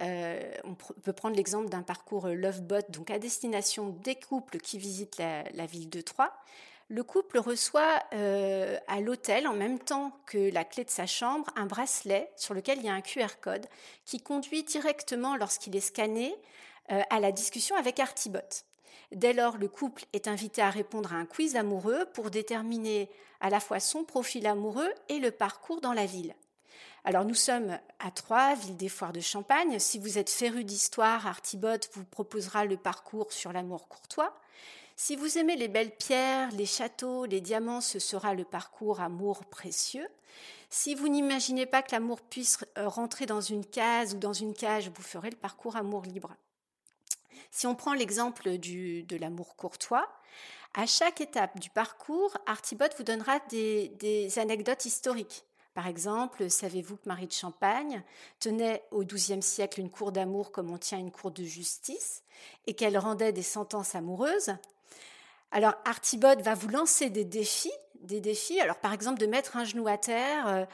Euh, 0.00 0.52
on 0.64 0.74
peut 0.74 1.12
prendre 1.12 1.36
l'exemple 1.36 1.68
d'un 1.68 1.82
parcours 1.82 2.26
Lovebot, 2.26 2.80
donc 2.88 3.10
à 3.10 3.20
destination 3.20 3.90
des 3.90 4.16
couples 4.16 4.58
qui 4.58 4.78
visitent 4.78 5.18
la, 5.18 5.66
ville 5.66 5.88
de 5.88 6.00
Troyes. 6.00 6.32
Le 6.88 7.04
couple 7.04 7.38
reçoit 7.38 8.02
à 8.12 9.00
l'hôtel, 9.00 9.46
en 9.46 9.54
même 9.54 9.78
temps 9.78 10.12
que 10.26 10.52
la 10.52 10.64
clé 10.64 10.84
de 10.84 10.90
sa 10.90 11.06
chambre, 11.06 11.46
un 11.54 11.66
bracelet 11.66 12.30
sur 12.36 12.52
lequel 12.52 12.78
il 12.78 12.84
y 12.84 12.88
a 12.88 12.92
un 12.92 13.00
QR 13.00 13.38
code 13.40 13.66
qui 14.04 14.20
conduit 14.20 14.64
directement, 14.64 15.36
lorsqu'il 15.36 15.74
est 15.76 15.80
scanné, 15.80 16.34
à 16.88 17.20
la 17.20 17.32
discussion 17.32 17.76
avec 17.76 18.00
Artibot. 18.00 18.40
Dès 19.14 19.32
lors, 19.32 19.58
le 19.58 19.68
couple 19.68 20.04
est 20.12 20.26
invité 20.26 20.60
à 20.60 20.70
répondre 20.70 21.12
à 21.12 21.16
un 21.16 21.26
quiz 21.26 21.54
amoureux 21.54 22.04
pour 22.14 22.30
déterminer 22.30 23.08
à 23.40 23.48
la 23.48 23.60
fois 23.60 23.78
son 23.78 24.02
profil 24.02 24.46
amoureux 24.46 24.92
et 25.08 25.20
le 25.20 25.30
parcours 25.30 25.80
dans 25.80 25.92
la 25.92 26.06
ville. 26.06 26.34
Alors 27.04 27.24
nous 27.24 27.34
sommes 27.34 27.78
à 28.00 28.10
Troyes, 28.10 28.54
ville 28.54 28.76
des 28.76 28.88
foires 28.88 29.12
de 29.12 29.20
Champagne. 29.20 29.78
Si 29.78 29.98
vous 29.98 30.18
êtes 30.18 30.30
féru 30.30 30.64
d'histoire, 30.64 31.26
Artibot 31.26 31.78
vous 31.92 32.04
proposera 32.04 32.64
le 32.64 32.76
parcours 32.76 33.32
sur 33.32 33.52
l'amour 33.52 33.86
courtois. 33.88 34.34
Si 34.96 35.14
vous 35.14 35.38
aimez 35.38 35.56
les 35.56 35.68
belles 35.68 35.94
pierres, 35.94 36.50
les 36.52 36.66
châteaux, 36.66 37.24
les 37.24 37.40
diamants, 37.40 37.82
ce 37.82 37.98
sera 37.98 38.34
le 38.34 38.44
parcours 38.44 39.00
amour 39.00 39.44
précieux. 39.44 40.08
Si 40.70 40.94
vous 40.94 41.08
n'imaginez 41.08 41.66
pas 41.66 41.82
que 41.82 41.92
l'amour 41.92 42.20
puisse 42.20 42.58
rentrer 42.76 43.26
dans 43.26 43.40
une 43.40 43.64
case 43.64 44.14
ou 44.14 44.18
dans 44.18 44.32
une 44.32 44.54
cage, 44.54 44.88
vous 44.88 45.02
ferez 45.02 45.30
le 45.30 45.36
parcours 45.36 45.76
amour 45.76 46.02
libre. 46.02 46.34
Si 47.50 47.66
on 47.66 47.74
prend 47.74 47.94
l'exemple 47.94 48.58
de 48.58 49.16
l'amour 49.16 49.56
courtois, 49.56 50.08
à 50.74 50.86
chaque 50.86 51.20
étape 51.20 51.60
du 51.60 51.70
parcours, 51.70 52.36
Artibot 52.46 52.86
vous 52.98 53.04
donnera 53.04 53.38
des, 53.48 54.28
anecdotes 54.38 54.84
historiques. 54.84 55.44
Par 55.72 55.86
exemple, 55.86 56.50
savez-vous 56.50 56.96
que 56.96 57.08
Marie 57.08 57.26
de 57.26 57.32
Champagne 57.32 58.02
tenait 58.40 58.82
au 58.90 59.04
XIIe 59.04 59.42
siècle 59.42 59.80
une 59.80 59.90
cour 59.90 60.12
d'amour 60.12 60.52
comme 60.52 60.70
on 60.70 60.78
tient 60.78 60.98
une 60.98 61.10
cour 61.10 61.30
de 61.30 61.44
justice 61.44 62.22
et 62.66 62.74
qu'elle 62.74 62.98
rendait 62.98 63.32
des 63.32 63.42
sentences 63.42 63.94
amoureuses? 63.94 64.54
Alors 65.50 65.74
Artibot 65.84 66.40
va 66.42 66.54
vous 66.54 66.68
lancer 66.68 67.10
des 67.10 67.24
défis 67.24 67.72
des 68.04 68.20
défis. 68.20 68.60
Alors, 68.60 68.76
par 68.76 68.92
exemple, 68.92 69.18
de 69.18 69.26
mettre 69.26 69.56
un 69.56 69.64
genou 69.64 69.88
à 69.88 69.98
terre 69.98 70.46
euh, 70.46 70.64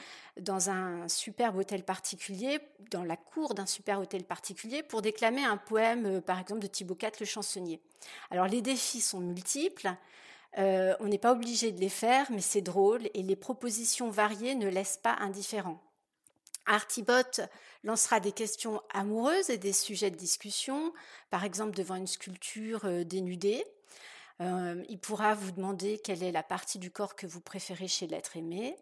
dans 0.40 0.70
un 0.70 1.08
superbe 1.08 1.56
hôtel 1.56 1.82
particulier, 1.82 2.58
dans 2.90 3.04
la 3.04 3.16
cour 3.16 3.54
d'un 3.54 3.66
super 3.66 4.00
hôtel 4.00 4.24
particulier, 4.24 4.82
pour 4.82 5.02
déclamer 5.02 5.44
un 5.44 5.56
poème, 5.56 6.06
euh, 6.06 6.20
par 6.20 6.38
exemple, 6.38 6.60
de 6.60 6.66
Thibaut 6.66 6.98
IV, 7.00 7.12
le 7.20 7.26
chansonnier. 7.26 7.80
Alors, 8.30 8.46
les 8.46 8.62
défis 8.62 9.00
sont 9.00 9.20
multiples. 9.20 9.94
Euh, 10.58 10.94
on 11.00 11.06
n'est 11.06 11.18
pas 11.18 11.32
obligé 11.32 11.72
de 11.72 11.80
les 11.80 11.88
faire, 11.88 12.26
mais 12.30 12.40
c'est 12.40 12.60
drôle 12.60 13.08
et 13.14 13.22
les 13.22 13.36
propositions 13.36 14.10
variées 14.10 14.54
ne 14.54 14.68
laissent 14.68 15.00
pas 15.02 15.16
indifférents. 15.20 15.80
Artibot 16.66 17.42
lancera 17.84 18.20
des 18.20 18.32
questions 18.32 18.82
amoureuses 18.92 19.50
et 19.50 19.58
des 19.58 19.72
sujets 19.72 20.10
de 20.10 20.16
discussion, 20.16 20.92
par 21.30 21.44
exemple 21.44 21.76
devant 21.76 21.94
une 21.94 22.06
sculpture 22.06 23.04
dénudée. 23.04 23.64
Euh, 24.40 24.82
il 24.88 24.98
pourra 24.98 25.34
vous 25.34 25.52
demander 25.52 25.98
quelle 25.98 26.22
est 26.22 26.32
la 26.32 26.42
partie 26.42 26.78
du 26.78 26.90
corps 26.90 27.14
que 27.14 27.26
vous 27.26 27.40
préférez 27.40 27.88
chez 27.88 28.06
l'être 28.06 28.36
aimé. 28.36 28.76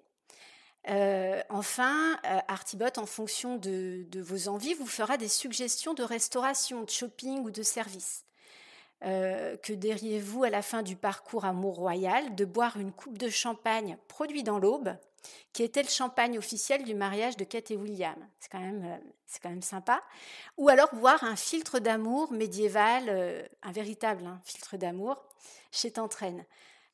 Euh, 0.88 1.42
enfin, 1.50 2.16
euh, 2.24 2.38
Artibot, 2.46 2.96
en 2.96 3.06
fonction 3.06 3.56
de, 3.56 4.06
vos 4.20 4.48
envies, 4.48 4.74
vous 4.74 4.86
fera 4.86 5.16
des 5.16 5.28
suggestions 5.28 5.94
de 5.94 6.02
restauration, 6.02 6.84
de 6.84 6.90
shopping 6.90 7.40
ou 7.40 7.50
de 7.50 7.62
service. 7.62 8.24
que 9.00 9.72
diriez-vous 9.72 10.44
à 10.44 10.50
la 10.50 10.62
fin 10.62 10.82
du 10.82 10.96
parcours 10.96 11.44
Amour 11.44 11.76
Royal 11.76 12.34
de 12.34 12.44
boire 12.44 12.78
une 12.78 12.92
coupe 12.92 13.18
de 13.18 13.28
champagne 13.28 13.96
produit 14.08 14.42
dans 14.42 14.58
l'Aube 14.58 14.96
qui 15.52 15.62
était 15.62 15.82
le 15.82 15.88
champagne 15.88 16.38
officiel 16.38 16.84
du 16.84 16.94
mariage 16.94 17.36
de 17.36 17.44
Kate 17.44 17.70
et 17.70 17.76
William. 17.76 18.16
C'est 18.38 18.50
quand 18.50 18.60
même, 18.60 18.84
euh, 18.84 19.10
c'est 19.26 19.42
quand 19.42 19.50
même 19.50 19.62
sympa. 19.62 20.02
Ou 20.56 20.68
alors 20.68 20.94
voir 20.94 21.24
un 21.24 21.36
filtre 21.36 21.78
d'amour 21.78 22.32
médiéval, 22.32 23.04
euh, 23.08 23.46
un 23.62 23.72
véritable 23.72 24.26
hein, 24.26 24.40
filtre 24.44 24.76
d'amour 24.76 25.24
chez 25.70 25.90
Tantraine. 25.90 26.44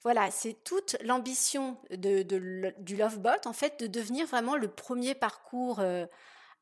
Voilà, 0.02 0.30
c'est 0.30 0.52
toute 0.64 0.96
l'ambition 1.02 1.78
du 1.90 2.96
Lovebot, 2.96 3.46
en 3.46 3.54
fait, 3.54 3.80
de 3.80 3.86
devenir 3.86 4.26
vraiment 4.26 4.54
le 4.54 4.68
premier 4.68 5.14
parcours 5.14 5.80
euh, 5.80 6.04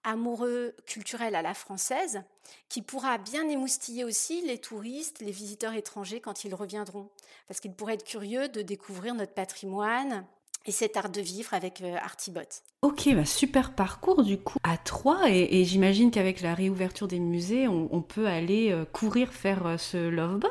amoureux 0.04 0.76
culturel 0.86 1.34
à 1.34 1.42
la 1.42 1.52
française, 1.52 2.22
qui 2.68 2.82
pourra 2.82 3.18
bien 3.18 3.48
émoustiller 3.48 4.04
aussi 4.04 4.42
les 4.42 4.58
touristes, 4.58 5.20
les 5.20 5.32
visiteurs 5.32 5.74
étrangers 5.74 6.20
quand 6.20 6.44
ils 6.44 6.54
reviendront, 6.54 7.10
parce 7.48 7.58
qu'ils 7.60 7.72
pourraient 7.72 7.94
être 7.94 8.04
curieux 8.04 8.48
de 8.48 8.62
découvrir 8.62 9.14
notre 9.14 9.34
patrimoine, 9.34 10.24
et 10.66 10.72
cet 10.72 10.96
art 10.96 11.10
de 11.10 11.20
vivre 11.20 11.54
avec 11.54 11.80
euh, 11.80 11.96
Artibot. 11.96 12.40
Ok, 12.82 13.08
bah 13.14 13.24
super 13.24 13.74
parcours 13.74 14.22
du 14.22 14.38
coup 14.38 14.58
à 14.64 14.76
Troyes 14.76 15.30
et, 15.30 15.64
j'imagine 15.64 16.10
qu'avec 16.10 16.40
la 16.40 16.54
réouverture 16.54 17.08
des 17.08 17.20
musées, 17.20 17.68
on, 17.68 18.02
peut 18.02 18.26
aller 18.26 18.70
euh, 18.70 18.84
courir 18.84 19.32
faire 19.32 19.66
euh, 19.66 19.76
ce 19.76 20.08
Lovebot. 20.08 20.48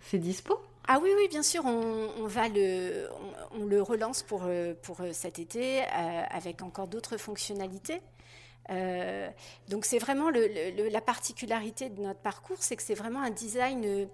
C'est 0.00 0.18
dispo? 0.18 0.58
Ah 0.86 0.98
oui, 1.02 1.08
oui, 1.16 1.28
bien 1.28 1.42
sûr, 1.42 1.64
on, 1.64 2.26
va 2.26 2.48
le, 2.48 3.08
on, 3.58 3.64
le 3.64 3.80
relance 3.80 4.22
pour, 4.22 4.42
pour 4.82 4.98
cet 5.12 5.38
été 5.38 5.80
avec 5.82 6.60
encore 6.60 6.88
d'autres 6.88 7.16
fonctionnalités. 7.16 8.02
donc 9.70 9.86
c'est 9.86 9.96
vraiment 9.96 10.28
la 10.28 11.00
particularité 11.00 11.88
de 11.88 12.02
notre 12.02 12.20
parcours, 12.20 12.58
c'est 12.60 12.76
que 12.76 12.82
c'est 12.82 12.94
vraiment 12.94 13.22
un 13.22 13.30
design 13.30 14.06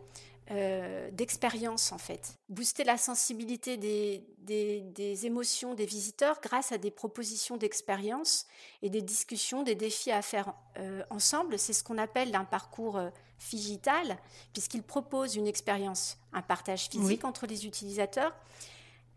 euh, 0.50 1.10
d'expérience 1.12 1.92
en 1.92 1.98
fait. 1.98 2.36
Booster 2.48 2.82
la 2.82 2.96
sensibilité 2.96 3.76
des, 3.76 4.24
des, 4.38 5.26
émotions 5.26 5.74
des 5.74 5.86
visiteurs 5.86 6.40
grâce 6.42 6.72
à 6.72 6.78
des 6.78 6.90
propositions 6.90 7.56
d'expérience 7.56 8.46
et 8.82 8.90
des 8.90 9.00
discussions, 9.00 9.62
des 9.62 9.76
défis 9.76 10.10
à 10.10 10.22
faire 10.22 10.54
euh, 10.78 11.04
ensemble. 11.08 11.56
C'est 11.56 11.72
ce 11.72 11.84
qu'on 11.84 11.98
appelle 11.98 12.34
un 12.34 12.44
parcours 12.44 12.96
euh, 12.96 13.10
digital, 13.48 14.18
puisqu'il 14.52 14.82
propose 14.82 15.36
une 15.36 15.46
expérience, 15.46 16.18
un 16.32 16.42
partage 16.42 16.88
physique 16.88 17.24
entre 17.24 17.46
les 17.46 17.64
utilisateurs. 17.64 18.34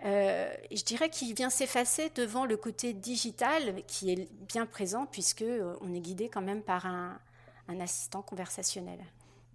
je 0.04 0.84
dirais 0.84 1.10
qu'il 1.10 1.34
vient 1.34 1.50
s'effacer 1.50 2.12
devant 2.14 2.46
le 2.46 2.58
côté 2.58 2.94
digital 2.94 3.84
qui 3.88 4.12
est 4.12 4.32
bien 4.48 4.68
présent 4.68 5.08
puisque 5.08 5.46
on 5.82 5.94
est 5.94 6.00
guidé 6.00 6.30
quand 6.30 6.44
même 6.44 6.62
par 6.62 6.86
un, 6.86 7.20
un 7.68 7.80
assistant 7.80 8.22
conversationnel. 8.22 9.00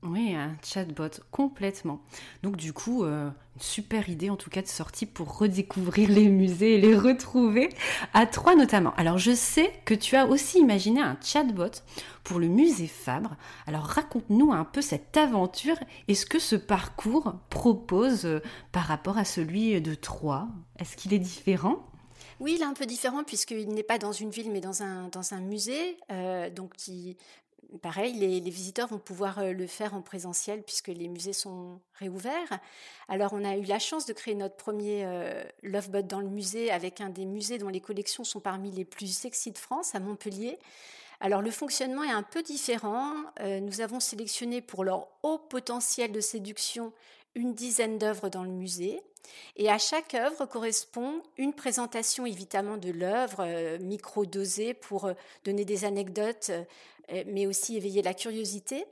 Oui, 0.04 0.32
un 0.34 0.56
chatbot, 0.62 1.10
complètement. 1.32 2.00
Donc 2.44 2.56
du 2.56 2.72
coup, 2.72 3.02
euh, 3.02 3.28
une 3.56 3.60
super 3.60 4.08
idée 4.08 4.30
en 4.30 4.36
tout 4.36 4.48
cas 4.48 4.62
de 4.62 4.68
sortie 4.68 5.06
pour 5.06 5.38
redécouvrir 5.38 6.08
les 6.08 6.28
musées 6.28 6.74
et 6.74 6.80
les 6.80 6.96
retrouver, 6.96 7.68
à 8.14 8.24
Troyes 8.26 8.54
notamment. 8.54 8.94
Alors 8.94 9.18
je 9.18 9.34
sais 9.34 9.72
que 9.84 9.94
tu 9.94 10.14
as 10.14 10.26
aussi 10.26 10.60
imaginé 10.60 11.00
un 11.00 11.18
chatbot 11.20 11.82
pour 12.22 12.38
le 12.38 12.46
musée 12.46 12.86
Fabre. 12.86 13.36
Alors 13.66 13.82
raconte-nous 13.82 14.52
un 14.52 14.64
peu 14.64 14.82
cette 14.82 15.16
aventure 15.16 15.78
et 16.06 16.14
ce 16.14 16.26
que 16.26 16.38
ce 16.38 16.54
parcours 16.54 17.34
propose 17.50 18.24
euh, 18.24 18.40
par 18.70 18.84
rapport 18.84 19.18
à 19.18 19.24
celui 19.24 19.80
de 19.80 19.94
Troyes. 19.94 20.46
Est-ce 20.78 20.96
qu'il 20.96 21.12
est 21.12 21.18
différent? 21.18 21.84
Oui, 22.38 22.54
il 22.56 22.62
est 22.62 22.66
un 22.66 22.74
peu 22.74 22.86
différent 22.86 23.24
puisqu'il 23.24 23.68
n'est 23.70 23.82
pas 23.82 23.98
dans 23.98 24.12
une 24.12 24.30
ville 24.30 24.52
mais 24.52 24.60
dans 24.60 24.84
un, 24.84 25.08
dans 25.08 25.34
un 25.34 25.40
musée, 25.40 25.96
euh, 26.12 26.50
donc 26.50 26.74
qui 26.74 27.16
pareil, 27.82 28.14
les, 28.14 28.40
visiteurs 28.50 28.88
vont 28.88 28.98
pouvoir 28.98 29.38
euh, 29.38 29.52
le 29.52 29.66
faire 29.66 29.94
en 29.94 30.00
présentiel 30.00 30.62
puisque 30.62 30.88
les 30.88 31.08
musées 31.08 31.32
sont 31.32 31.80
réouverts. 31.94 32.58
Alors, 33.08 33.32
on 33.34 33.44
a 33.44 33.56
eu 33.56 33.64
la 33.64 33.78
chance 33.78 34.06
de 34.06 34.12
créer 34.12 34.34
notre 34.34 34.56
premier 34.56 35.04
euh, 35.04 35.44
Lovebot 35.62 36.02
dans 36.02 36.20
le 36.20 36.28
musée 36.28 36.70
avec 36.70 37.00
un 37.00 37.10
des 37.10 37.26
musées 37.26 37.58
dont 37.58 37.68
les 37.68 37.80
collections 37.80 38.24
sont 38.24 38.40
parmi 38.40 38.70
les 38.70 38.84
plus 38.84 39.14
sexy 39.14 39.52
de 39.52 39.58
France, 39.58 39.94
à 39.94 40.00
Montpellier. 40.00 40.58
Alors, 41.20 41.42
le 41.42 41.50
fonctionnement 41.50 42.04
est 42.04 42.10
un 42.10 42.22
peu 42.22 42.42
différent. 42.42 43.12
Euh, 43.40 43.60
nous 43.60 43.80
avons 43.80 44.00
sélectionné 44.00 44.60
pour 44.60 44.84
leur 44.84 45.08
haut 45.22 45.38
potentiel 45.38 46.12
de 46.12 46.20
séduction 46.20 46.92
une 47.34 47.54
dizaine 47.54 47.98
d'œuvres 47.98 48.28
dans 48.28 48.44
le 48.44 48.50
musée. 48.50 49.00
Et 49.56 49.70
à 49.70 49.78
chaque 49.78 50.14
œuvre 50.14 50.46
correspond 50.46 51.22
une 51.36 51.52
présentation 51.52 52.24
évidemment 52.24 52.78
de 52.78 52.90
l'œuvre, 52.90 53.78
micro-dosée 53.78 54.72
pour 54.72 55.10
donner 55.44 55.66
des 55.66 55.84
anecdotes 55.84 56.50
euh, 57.12 57.24
mais 57.26 57.46
aussi 57.46 57.76
éveiller 57.76 58.02
la 58.02 58.12
curiosité, 58.12 58.84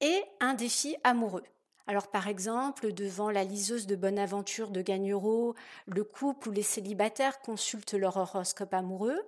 et 0.00 0.22
un 0.40 0.54
défi 0.54 0.96
amoureux. 1.02 1.42
Alors 1.88 2.08
par 2.08 2.28
exemple, 2.28 2.92
devant 2.92 3.30
la 3.30 3.42
liseuse 3.42 3.86
de 3.86 3.96
bonne 3.96 4.18
aventure 4.18 4.70
de 4.70 4.82
Gagnereau, 4.82 5.54
le 5.86 6.04
couple 6.04 6.50
ou 6.50 6.52
les 6.52 6.62
célibataires 6.62 7.40
consultent 7.40 7.94
leur 7.94 8.16
horoscope 8.16 8.74
amoureux. 8.74 9.20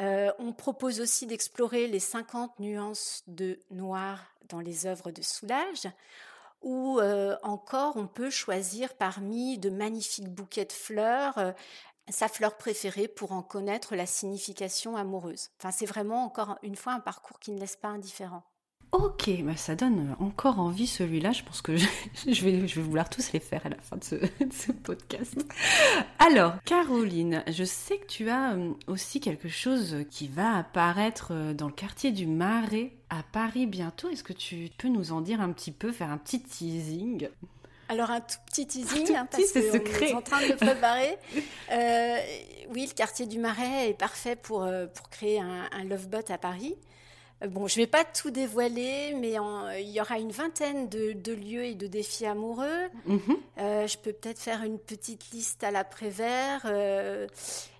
Euh, 0.00 0.30
on 0.38 0.52
propose 0.52 1.00
aussi 1.00 1.26
d'explorer 1.26 1.88
les 1.88 2.00
50 2.00 2.60
nuances 2.60 3.24
de 3.26 3.58
noir 3.70 4.24
dans 4.48 4.60
les 4.60 4.86
œuvres 4.86 5.10
de 5.10 5.22
Soulage. 5.22 5.88
Ou 6.62 6.98
euh, 7.00 7.36
encore, 7.42 7.96
on 7.96 8.06
peut 8.06 8.30
choisir 8.30 8.94
parmi 8.94 9.58
de 9.58 9.70
magnifiques 9.70 10.28
bouquets 10.28 10.64
de 10.64 10.72
fleurs 10.72 11.54
sa 12.10 12.28
fleur 12.28 12.56
préférée 12.56 13.08
pour 13.08 13.32
en 13.32 13.42
connaître 13.42 13.94
la 13.94 14.06
signification 14.06 14.96
amoureuse. 14.96 15.50
Enfin, 15.58 15.70
c'est 15.70 15.86
vraiment 15.86 16.24
encore 16.24 16.58
une 16.62 16.76
fois 16.76 16.92
un 16.94 17.00
parcours 17.00 17.38
qui 17.38 17.52
ne 17.52 17.60
laisse 17.60 17.76
pas 17.76 17.88
indifférent. 17.88 18.42
Ok, 18.90 19.30
bah 19.42 19.56
ça 19.56 19.74
donne 19.74 20.16
encore 20.18 20.58
envie 20.58 20.86
celui-là. 20.86 21.32
Je 21.32 21.42
pense 21.42 21.60
que 21.60 21.76
je, 22.26 22.44
vais, 22.44 22.66
je 22.66 22.76
vais 22.76 22.82
vouloir 22.82 23.10
tous 23.10 23.32
les 23.32 23.40
faire 23.40 23.66
à 23.66 23.68
la 23.68 23.76
fin 23.76 23.96
de 23.96 24.04
ce, 24.04 24.14
de 24.14 24.52
ce, 24.52 24.72
podcast. 24.72 25.44
Alors, 26.18 26.54
Caroline, 26.64 27.44
je 27.48 27.64
sais 27.64 27.98
que 27.98 28.06
tu 28.06 28.30
as 28.30 28.52
euh, 28.52 28.72
aussi 28.86 29.20
quelque 29.20 29.48
chose 29.48 29.96
qui 30.10 30.28
va 30.28 30.56
apparaître 30.56 31.32
euh, 31.32 31.52
dans 31.52 31.66
le 31.66 31.74
quartier 31.74 32.12
du 32.12 32.26
Marais 32.26 32.92
à 33.10 33.22
Paris 33.30 33.66
bientôt. 33.66 34.08
Est-ce 34.08 34.24
que 34.24 34.32
tu 34.32 34.70
peux 34.78 34.88
nous 34.88 35.12
en 35.12 35.20
dire 35.20 35.42
un 35.42 35.52
petit 35.52 35.72
peu, 35.72 35.92
faire 35.92 36.10
un 36.10 36.18
petit 36.18 36.40
teasing? 36.40 37.28
Alors 37.90 38.10
un 38.10 38.20
tout 38.20 38.36
petit 38.46 38.66
teasing, 38.66 39.14
hein, 39.14 39.26
parce 39.30 39.52
qu'on 39.52 40.04
est 40.04 40.14
en 40.14 40.22
train 40.22 40.42
de 40.42 40.48
le 40.48 40.56
préparer. 40.56 41.16
Euh, 41.70 42.16
oui, 42.70 42.86
le 42.88 42.94
quartier 42.94 43.26
du 43.26 43.38
Marais 43.38 43.90
est 43.90 43.94
parfait 43.94 44.36
pour, 44.36 44.66
pour 44.94 45.10
créer 45.10 45.38
un, 45.38 45.68
un 45.70 45.84
Lovebot 45.84 46.24
à 46.30 46.38
Paris. 46.38 46.74
Euh, 47.42 47.48
bon, 47.48 47.66
je 47.66 47.78
ne 47.78 47.84
vais 47.84 47.90
pas 47.90 48.04
tout 48.04 48.30
dévoiler, 48.30 49.14
mais 49.14 49.36
il 49.80 49.90
y 49.90 50.00
aura 50.00 50.18
une 50.18 50.32
vingtaine 50.32 50.88
de, 50.88 51.32
lieux 51.32 51.64
et 51.64 51.74
de 51.74 51.86
défis 51.86 52.26
amoureux. 52.26 52.88
Mhm. 53.06 53.36
je 53.58 53.96
peux 53.98 54.12
peut-être 54.12 54.40
faire 54.40 54.62
une 54.62 54.78
petite 54.78 55.30
liste 55.30 55.64
à 55.64 55.70
l'après-vert. 55.70 56.66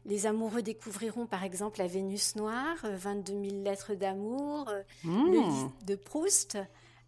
les 0.07 0.27
amoureux 0.27 0.63
découvriront 0.63 1.27
par 1.27 1.45
exemple 1.45 1.79
la 1.81 1.87
Vénus 1.87 2.37
noire, 2.37 2.77
22 2.83 3.33
000 3.33 3.63
lettres 3.63 3.95
d'amour, 3.95 4.73
le 5.05 5.11
mmh. 5.11 5.33
livre 5.33 5.73
de 5.87 5.95
Proust, 5.97 6.59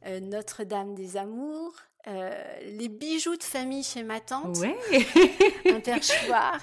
Notre-Dame 0.05 0.95
des 0.95 1.17
amours, 1.17 1.75
euh, 2.07 2.31
les 2.65 2.89
bijoux 2.89 3.37
de 3.37 3.43
famille 3.43 3.85
chez 3.85 4.03
ma 4.03 4.21
tante, 4.21 4.57
un 5.67 5.81
perchoir, 5.81 6.59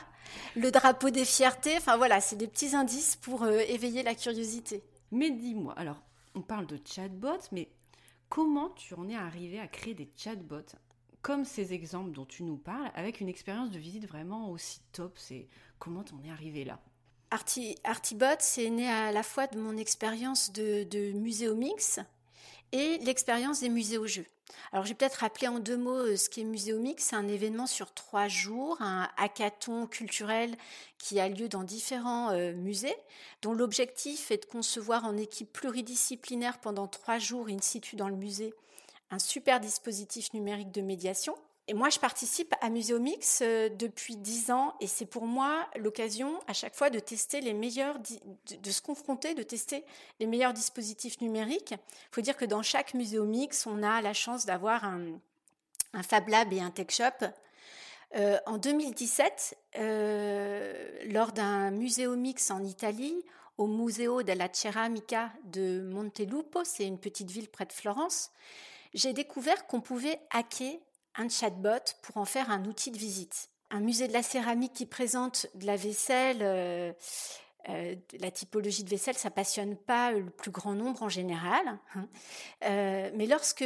le 0.56 0.72
drapeau 0.72 1.12
des 1.12 1.26
fiertés. 1.26 1.76
Enfin 1.78 1.96
voilà, 1.96 2.22
c'est 2.22 2.38
des 2.38 2.48
petits 2.48 2.76
indices 2.76 3.18
pour 3.18 3.44
euh, 3.44 3.60
éveiller 3.68 4.02
la 4.02 4.16
curiosité. 4.16 4.82
Mais 5.12 5.32
dis-moi, 5.32 5.74
alors 5.74 6.02
on 6.36 6.42
parle 6.42 6.68
de 6.68 6.80
chatbots, 6.86 7.48
mais 7.52 7.70
comment 8.30 8.70
tu 8.70 8.94
en 8.94 9.08
es 9.10 9.16
arrivé 9.16 9.60
à 9.60 9.68
créer 9.68 9.94
des 9.94 10.12
chatbots 10.16 10.76
comme 11.22 11.46
ces 11.46 11.74
exemples 11.74 12.12
dont 12.12 12.26
tu 12.26 12.44
nous 12.44 12.58
parles, 12.58 12.92
avec 12.96 13.20
une 13.20 13.28
expérience 13.28 13.72
de 13.72 13.80
visite 13.80 14.08
vraiment 14.08 14.50
aussi 14.52 14.82
top 14.94 15.18
C'est 15.18 15.48
comment 15.78 16.04
t'en 16.04 16.22
es 16.24 16.30
arrivé 16.30 16.64
là? 16.64 16.80
Arti, 17.32 17.76
Artibot, 17.84 18.38
c'est 18.40 18.70
né 18.70 18.88
à 18.88 19.12
la 19.12 19.24
fois 19.24 19.48
de 19.48 19.60
mon 19.60 19.76
expérience 19.76 20.54
de, 20.54 20.84
de 20.84 21.12
muséomix 21.12 22.00
et 22.72 22.98
l'expérience 23.00 23.62
des 23.62 23.70
musées 23.70 23.98
au 23.98 24.08
jeu. 24.08 24.26
Alors, 24.72 24.86
je 24.86 24.90
vais 24.90 24.96
peut-être 24.96 25.16
rappeler 25.16 25.48
en 25.48 25.60
deux 25.60 25.78
mots 25.78 26.08
euh, 26.08 26.16
ce 26.16 26.30
qu'est 26.30 26.44
Muséomix. 26.44 27.04
C'est 27.04 27.16
un 27.16 27.28
événement 27.28 27.68
sur 27.68 27.94
trois 27.94 28.28
jours, 28.28 28.78
un 28.82 29.10
hackathon 29.18 29.88
culturel 29.88 30.56
qui 30.98 31.20
a 31.20 31.30
lieu 31.30 31.48
dans 31.50 31.64
différents 31.64 32.32
euh, 32.32 32.54
musées, 32.54 32.96
dont 33.42 33.54
l'objectif 33.54 34.32
est 34.32 34.44
de 34.44 34.46
concevoir 34.46 35.06
en 35.06 35.18
équipe 35.18 35.52
pluridisciplinaire 35.52 36.60
pendant 36.60 36.88
trois 36.88 37.20
jours 37.20 37.48
in 37.50 37.60
situ 37.62 37.96
dans 37.96 38.10
le 38.10 38.16
musée 38.16 38.54
un 39.10 39.20
super 39.20 39.60
dispositif 39.60 40.34
numérique 40.34 40.72
de 40.72 40.82
médiation 40.82 41.36
et 41.70 41.74
moi, 41.74 41.90
je 41.90 42.00
participe 42.00 42.56
à 42.62 42.70
Muséomix 42.70 43.40
euh, 43.42 43.68
depuis 43.68 44.16
dix 44.16 44.52
ans 44.52 44.74
et 44.80 44.88
c'est 44.88 45.06
pour 45.06 45.26
moi 45.26 45.68
l'occasion 45.78 46.40
à 46.48 46.54
chaque 46.54 46.76
fois 46.76 46.90
de 46.90 47.00
tester 47.00 47.42
les 47.42 47.54
meilleurs, 47.54 48.00
de, 48.00 48.72
se 48.72 48.82
confronter, 48.82 49.34
de 49.34 49.44
tester 49.44 49.84
les 50.22 50.28
meilleurs 50.28 50.54
dispositifs 50.54 51.20
numériques. 51.20 51.72
Il 51.72 52.10
faut 52.12 52.22
dire 52.22 52.38
que 52.38 52.46
dans 52.46 52.64
chaque 52.64 52.94
Muséomix, 52.94 53.68
on 53.68 53.84
a 53.84 54.02
la 54.02 54.14
chance 54.14 54.46
d'avoir 54.46 54.86
un, 54.86 55.20
Fab 56.04 56.30
Lab 56.30 56.54
et 56.54 56.62
un 56.62 56.72
Tech 56.72 56.88
Shop. 56.90 57.28
Euh, 58.16 58.38
en 58.46 58.58
2017, 58.58 59.58
euh, 59.78 61.00
lors 61.08 61.34
d'un 61.34 61.72
Muséomix 61.72 62.50
en 62.50 62.64
Italie, 62.64 63.26
au 63.58 63.68
Museo 63.68 64.24
della 64.24 64.48
Ceramica 64.54 65.34
de 65.44 65.82
Montelupo, 65.82 66.64
c'est 66.64 66.86
une 66.86 67.00
petite 67.00 67.30
ville 67.30 67.50
près 67.50 67.66
de 67.66 67.74
Florence, 67.74 68.32
j'ai 68.94 69.12
découvert 69.12 69.68
qu'on 69.68 69.82
pouvait 69.82 70.22
hacker 70.30 70.78
un 71.18 71.30
chatbot 71.30 71.96
pour 72.02 72.18
en 72.18 72.26
faire 72.26 72.50
un 72.50 72.66
outil 72.66 72.92
de 72.92 72.98
visite. 72.98 73.50
Un 73.70 73.82
musée 73.82 74.08
de 74.08 74.14
la 74.14 74.24
céramique 74.24 74.74
qui 74.74 74.86
présente 74.86 75.48
de 75.56 75.66
la 75.66 75.76
vaisselle, 75.76 76.40
euh, 76.42 76.94
euh, 77.70 77.96
la 78.20 78.32
typologie 78.32 78.84
de 78.84 78.90
vaisselle, 78.90 79.18
ça 79.18 79.30
passionne 79.30 79.76
pas 79.76 80.12
le 80.12 80.30
plus 80.30 80.52
grand 80.52 80.74
nombre 80.74 81.04
en 81.04 81.10
général. 81.10 81.80
Hein. 81.96 82.08
Euh, 82.64 83.12
mais 83.14 83.26
lorsque 83.26 83.66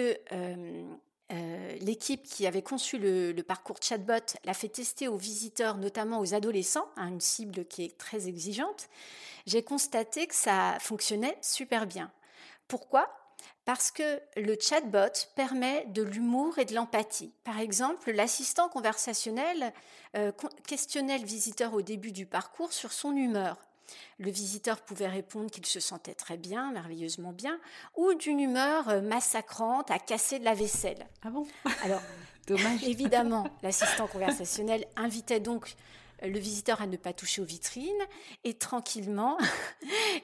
l'équipe 1.82 2.24
qui 2.24 2.46
avait 2.46 2.62
conçu 2.62 2.98
le, 2.98 3.40
parcours 3.42 3.78
chatbot 3.82 4.36
l'a 4.44 4.54
fait 4.54 4.70
tester 4.70 5.08
aux 5.08 5.18
visiteurs, 5.18 5.78
notamment 5.78 6.20
aux 6.20 6.34
adolescents, 6.34 6.88
hein, 6.98 7.10
une 7.10 7.22
cible 7.22 7.66
qui 7.66 7.84
est 7.84 7.98
très 7.98 8.28
exigeante, 8.28 8.90
j'ai 9.46 9.64
constaté 9.64 10.28
que 10.28 10.36
ça 10.36 10.78
fonctionnait 10.80 11.38
super 11.42 11.86
bien. 11.86 12.12
Pourquoi? 12.68 13.21
Parce 13.72 13.90
que 13.90 14.20
le 14.36 14.58
chatbot 14.60 15.30
permet 15.34 15.86
de 15.88 16.04
l'humour 16.04 16.60
et 16.60 16.66
de 16.66 16.76
l'empathie. 16.76 17.32
Par 17.46 17.58
exemple, 17.58 18.12
l'assistant 18.12 18.68
conversationnel 18.68 19.72
euh, 20.18 20.34
questionnait 20.68 21.18
le 21.18 21.26
visiteur 21.26 21.74
au 21.74 21.82
début 21.82 22.12
du 22.12 22.26
parcours 22.26 22.74
sur 22.74 22.92
son 22.92 23.16
humeur. 23.16 23.56
Le 24.20 24.30
visiteur 24.30 24.82
pouvait 24.82 25.08
répondre 25.08 25.50
qu'il 25.50 25.66
se 25.66 25.80
sentait 25.80 26.16
très 26.16 26.36
bien, 26.36 26.74
merveilleusement 26.74 27.32
bien, 27.32 27.58
ou 27.96 28.14
d'une 28.14 28.42
humeur 28.42 28.90
euh, 28.90 29.00
massacrante 29.00 29.90
à 29.90 30.00
casser 30.00 30.38
de 30.38 30.44
la 30.44 30.54
vaisselle. 30.54 31.08
Ah 31.24 31.30
bon? 31.30 31.48
Alors, 31.86 32.02
dommage. 32.48 32.84
Évidemment, 32.84 33.48
l'assistant 33.64 34.08
conversationnel 34.08 34.86
invitait 34.98 35.40
donc 35.40 35.78
le 36.22 36.40
visiteur 36.40 36.82
à 36.82 36.88
ne 36.88 36.98
pas 36.98 37.14
toucher 37.14 37.42
aux 37.42 37.46
vitrines 37.46 38.08
et 38.44 38.54
tranquillement, 38.54 39.38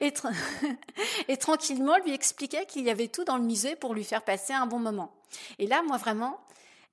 et, 1.28 1.36
tranquillement 1.36 1.98
lui 1.98 2.12
expliquait 2.12 2.66
qu'il 2.66 2.84
y 2.84 2.90
avait 2.90 3.08
tout 3.08 3.24
dans 3.24 3.36
le 3.36 3.44
musée 3.44 3.76
pour 3.76 3.94
lui 3.94 4.04
faire 4.04 4.24
passer 4.24 4.52
un 4.52 4.66
bon 4.66 4.78
moment. 4.78 5.12
Et 5.58 5.66
là, 5.66 5.82
moi 5.82 5.96
vraiment, 5.96 6.40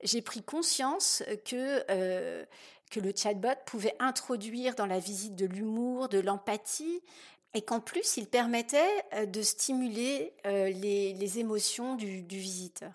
j'ai 0.03 0.21
pris 0.21 0.43
conscience 0.43 1.23
que 1.45 1.83
euh, 1.89 2.45
que 2.91 2.99
le 2.99 3.13
chatbot 3.15 3.57
pouvait 3.65 3.95
introduire 3.99 4.75
dans 4.75 4.85
la 4.85 4.99
visite 4.99 5.35
de 5.35 5.47
l'humour, 5.47 6.07
de 6.07 6.19
l'empathie, 6.19 7.01
et 7.55 7.63
qu'en 7.63 7.79
plus, 7.79 8.17
il 8.17 8.27
permettait 8.27 9.03
euh, 9.13 9.25
de 9.25 9.41
stimuler 9.41 10.33
euh, 10.45 10.69
les, 10.69 11.39
émotions 11.39 11.95
du, 11.95 12.21
du, 12.21 12.37
visiteur. 12.37 12.91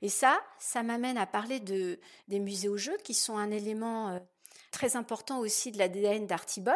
Et 0.00 0.08
ça, 0.08 0.40
ça 0.58 0.82
m'amène 0.82 1.18
à 1.18 1.26
parler 1.26 1.60
de, 1.60 2.00
des 2.28 2.38
musées 2.38 2.68
au 2.68 2.78
jeu, 2.78 2.96
qui 3.04 3.12
sont 3.12 3.36
un 3.36 3.50
élément 3.50 4.18
très 4.70 4.96
important 4.96 5.38
aussi 5.38 5.72
de 5.72 5.78
l'ADN 5.78 6.26
d'Artibot. 6.26 6.72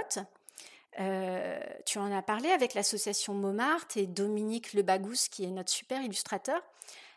tu 0.96 1.98
en 1.98 2.12
as 2.12 2.22
parlé 2.22 2.50
avec 2.50 2.74
l'association 2.74 3.34
Montmartre 3.34 3.96
et 3.96 4.06
Dominique 4.06 4.72
Lebagous, 4.72 5.28
qui 5.30 5.44
est 5.44 5.50
notre 5.50 5.70
super 5.70 6.02
illustrateur. 6.02 6.62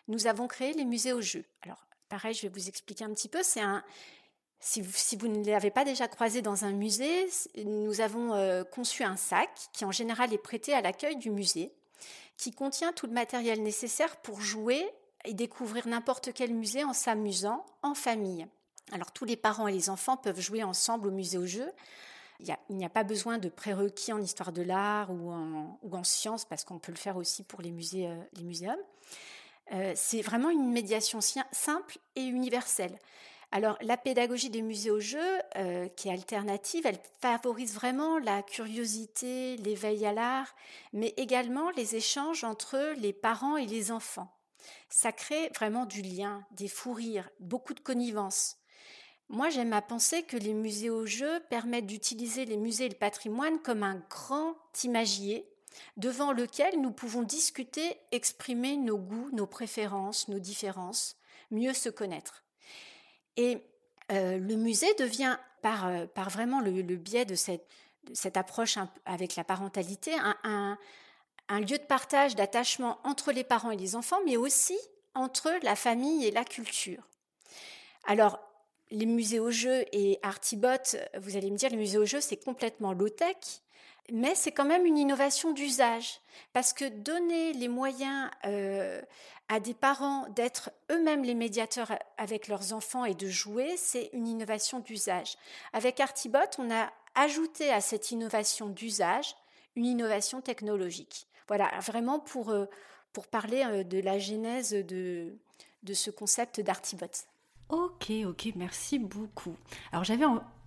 Nous 0.07 0.27
avons 0.27 0.47
créé 0.47 0.73
les 0.73 0.85
musées 0.85 1.13
aux 1.13 1.21
jeux. 1.21 1.45
Alors, 1.63 1.83
pareil, 2.09 2.33
je 2.33 2.43
vais 2.43 2.49
vous 2.49 2.67
expliquer 2.67 3.05
un 3.05 3.13
petit 3.13 3.27
peu. 3.27 3.41
C'est 3.41 3.61
un, 3.61 3.83
si 4.65 4.81
vous, 4.81 5.27
ne 5.27 5.45
l'avez 5.45 5.69
pas 5.69 5.85
déjà 5.85 6.07
croisé 6.07 6.41
dans 6.41 6.65
un 6.65 6.71
musée, 6.71 7.27
nous 7.65 8.01
avons 8.01 8.33
euh, 8.33 8.63
conçu 8.63 9.03
un 9.03 9.15
sac 9.15 9.49
qui 9.73 9.85
en 9.85 9.91
général 9.91 10.33
est 10.33 10.39
prêté 10.39 10.73
à 10.73 10.81
l'accueil 10.81 11.17
du 11.17 11.29
musée, 11.29 11.71
qui 12.37 12.51
contient 12.51 12.91
tout 12.91 13.05
le 13.05 13.13
matériel 13.13 13.61
nécessaire 13.61 14.17
pour 14.17 14.41
jouer 14.41 14.89
et 15.23 15.33
découvrir 15.33 15.87
n'importe 15.87 16.33
quel 16.33 16.51
musée 16.51 16.83
en 16.83 16.93
s'amusant 16.93 17.63
en 17.83 17.93
famille. 17.93 18.47
Alors 18.91 19.11
tous 19.11 19.25
les 19.25 19.35
parents 19.35 19.67
et 19.67 19.73
les 19.73 19.89
enfants 19.89 20.17
peuvent 20.17 20.39
jouer 20.39 20.63
ensemble 20.63 21.07
au 21.07 21.11
musée 21.11 21.37
au 21.37 21.45
jeu. 21.45 21.71
Il 22.39 22.75
n'y 22.75 22.85
a, 22.85 22.89
pas 22.89 23.03
besoin 23.03 23.37
de 23.37 23.47
prérequis 23.47 24.11
en 24.11 24.21
histoire 24.21 24.51
de 24.51 24.61
l'art 24.61 25.09
ou 25.09 25.31
en, 25.31 26.03
sciences 26.03 26.43
parce 26.43 26.65
qu'on 26.65 26.79
peut 26.79 26.91
le 26.91 26.97
faire 26.97 27.15
aussi 27.15 27.43
pour 27.43 27.61
les, 27.61 27.71
musées, 27.71 28.07
euh, 28.07 28.15
les 28.33 28.43
muséums. 28.43 28.75
Euh, 29.71 29.93
c'est 29.95 30.21
vraiment 30.21 30.49
une 30.49 30.69
médiation 30.71 31.19
simple 31.21 31.97
et 32.15 32.23
universelle. 32.23 32.99
Alors, 33.51 33.77
la 33.81 33.95
pédagogie 33.95 34.49
des 34.49 34.61
musées 34.61 34.91
au 34.91 34.99
jeu, 34.99 35.23
euh, 35.55 35.87
qui 35.87 36.09
est 36.09 36.11
alternative, 36.11 36.85
elle 36.85 36.99
favorise 37.21 37.73
vraiment 37.73 38.19
la 38.19 38.43
curiosité, 38.43 39.55
l'éveil 39.57 40.05
à 40.05 40.11
l'art, 40.11 40.53
mais 40.93 41.13
également 41.15 41.69
les 41.71 41.95
échanges 41.95 42.43
entre 42.43 42.93
les 42.97 43.13
parents 43.13 43.55
et 43.55 43.65
les 43.65 43.91
enfants. 43.91 44.29
Ça 44.89 45.11
crée 45.11 45.49
vraiment 45.55 45.85
du 45.85 46.01
lien, 46.01 46.43
des 46.51 46.67
fous 46.67 46.93
rires, 46.93 47.29
beaucoup 47.39 47.73
de 47.73 47.79
connivence. 47.79 48.57
Moi, 49.29 49.49
j'aime 49.49 49.73
à 49.73 49.81
penser 49.81 50.23
que 50.23 50.37
les 50.37 50.53
musées 50.53 50.89
au 50.89 51.05
jeu 51.05 51.39
permettent 51.49 51.87
d'utiliser 51.87 52.45
les 52.45 52.57
musées 52.57 52.85
et 52.85 52.89
le 52.89 52.95
patrimoine 52.95 53.59
comme 53.59 53.83
un 53.83 54.03
grand 54.09 54.55
imagier 54.83 55.47
devant 55.97 56.31
lequel 56.31 56.79
nous 56.79 56.91
pouvons 56.91 57.23
discuter, 57.23 57.97
exprimer 58.11 58.77
nos 58.77 58.97
goûts, 58.97 59.29
nos 59.33 59.47
préférences, 59.47 60.27
nos 60.27 60.39
différences, 60.39 61.17
mieux 61.51 61.73
se 61.73 61.89
connaître. 61.89 62.43
Et 63.35 63.57
euh, 64.11 64.37
le 64.37 64.55
musée 64.55 64.93
devient, 64.95 65.37
par, 65.61 65.87
euh, 65.87 66.05
vraiment 66.29 66.61
le, 66.61 66.71
biais 66.95 67.25
de 67.25 67.35
cette, 67.35 67.67
cette, 68.13 68.37
approche 68.37 68.77
avec 69.05 69.35
la 69.35 69.43
parentalité, 69.43 70.13
un, 70.43 70.77
un, 71.49 71.59
lieu 71.59 71.77
de 71.77 71.85
partage, 71.87 72.35
d'attachement 72.35 72.99
entre 73.03 73.31
les 73.31 73.43
parents 73.43 73.71
et 73.71 73.77
les 73.77 73.95
enfants, 73.95 74.19
mais 74.25 74.37
aussi 74.37 74.77
entre 75.15 75.51
la 75.63 75.75
famille 75.75 76.25
et 76.25 76.31
la 76.31 76.45
culture. 76.45 77.03
Alors, 78.05 78.39
les 78.95 79.05
musées 79.05 79.39
aux 79.39 79.51
jeux 79.51 79.83
et 79.91 80.19
Artibot, 80.23 80.97
vous 81.17 81.35
allez 81.35 81.51
me 81.51 81.57
dire, 81.57 81.69
les 81.69 81.77
musées 81.77 81.97
aux 81.97 82.05
jeux, 82.05 82.21
c'est 82.21 82.37
complètement 82.37 82.93
low-tech, 82.93 83.35
mais 84.11 84.35
c'est 84.35 84.51
quand 84.51 84.65
même 84.65 84.85
une 84.85 84.97
innovation 84.97 85.51
d'usage, 85.51 86.21
parce 86.53 86.71
que 86.71 86.85
donner 86.85 87.51
les 87.53 87.67
moyens 87.67 88.29
euh, 88.45 89.01
à 89.49 89.59
des 89.59 89.73
parents 89.73 90.27
d'être 90.29 90.71
eux-mêmes 90.91 91.23
les 91.23 91.35
médiateurs 91.35 91.91
avec 92.17 92.47
leurs 92.47 92.71
enfants 92.71 93.03
et 93.03 93.15
de 93.15 93.27
jouer, 93.27 93.75
c'est 93.77 94.09
une 94.13 94.27
innovation 94.27 94.79
d'usage. 94.79 95.37
Avec 95.73 95.99
Artibot, 95.99 96.39
on 96.57 96.71
a 96.71 96.89
ajouté 97.15 97.71
à 97.71 97.81
cette 97.81 98.11
innovation 98.11 98.67
d'usage 98.67 99.35
une 99.75 99.85
innovation 99.85 100.39
technologique. 100.39 101.27
Voilà, 101.49 101.69
vraiment 101.81 102.19
pour, 102.19 102.49
euh, 102.49 102.65
pour 103.11 103.27
parler 103.27 103.63
euh, 103.65 103.83
de 103.83 103.99
la 103.99 104.19
genèse 104.19 104.71
de, 104.71 105.33
de 105.83 105.93
ce 105.93 106.11
concept 106.11 106.61
d'Artibot. 106.61 107.07
Ok, 107.69 108.11
ok, 108.25 108.53
merci 108.55 108.99
beaucoup. 108.99 109.55
Alors 109.91 110.03
j'avais 110.03 110.25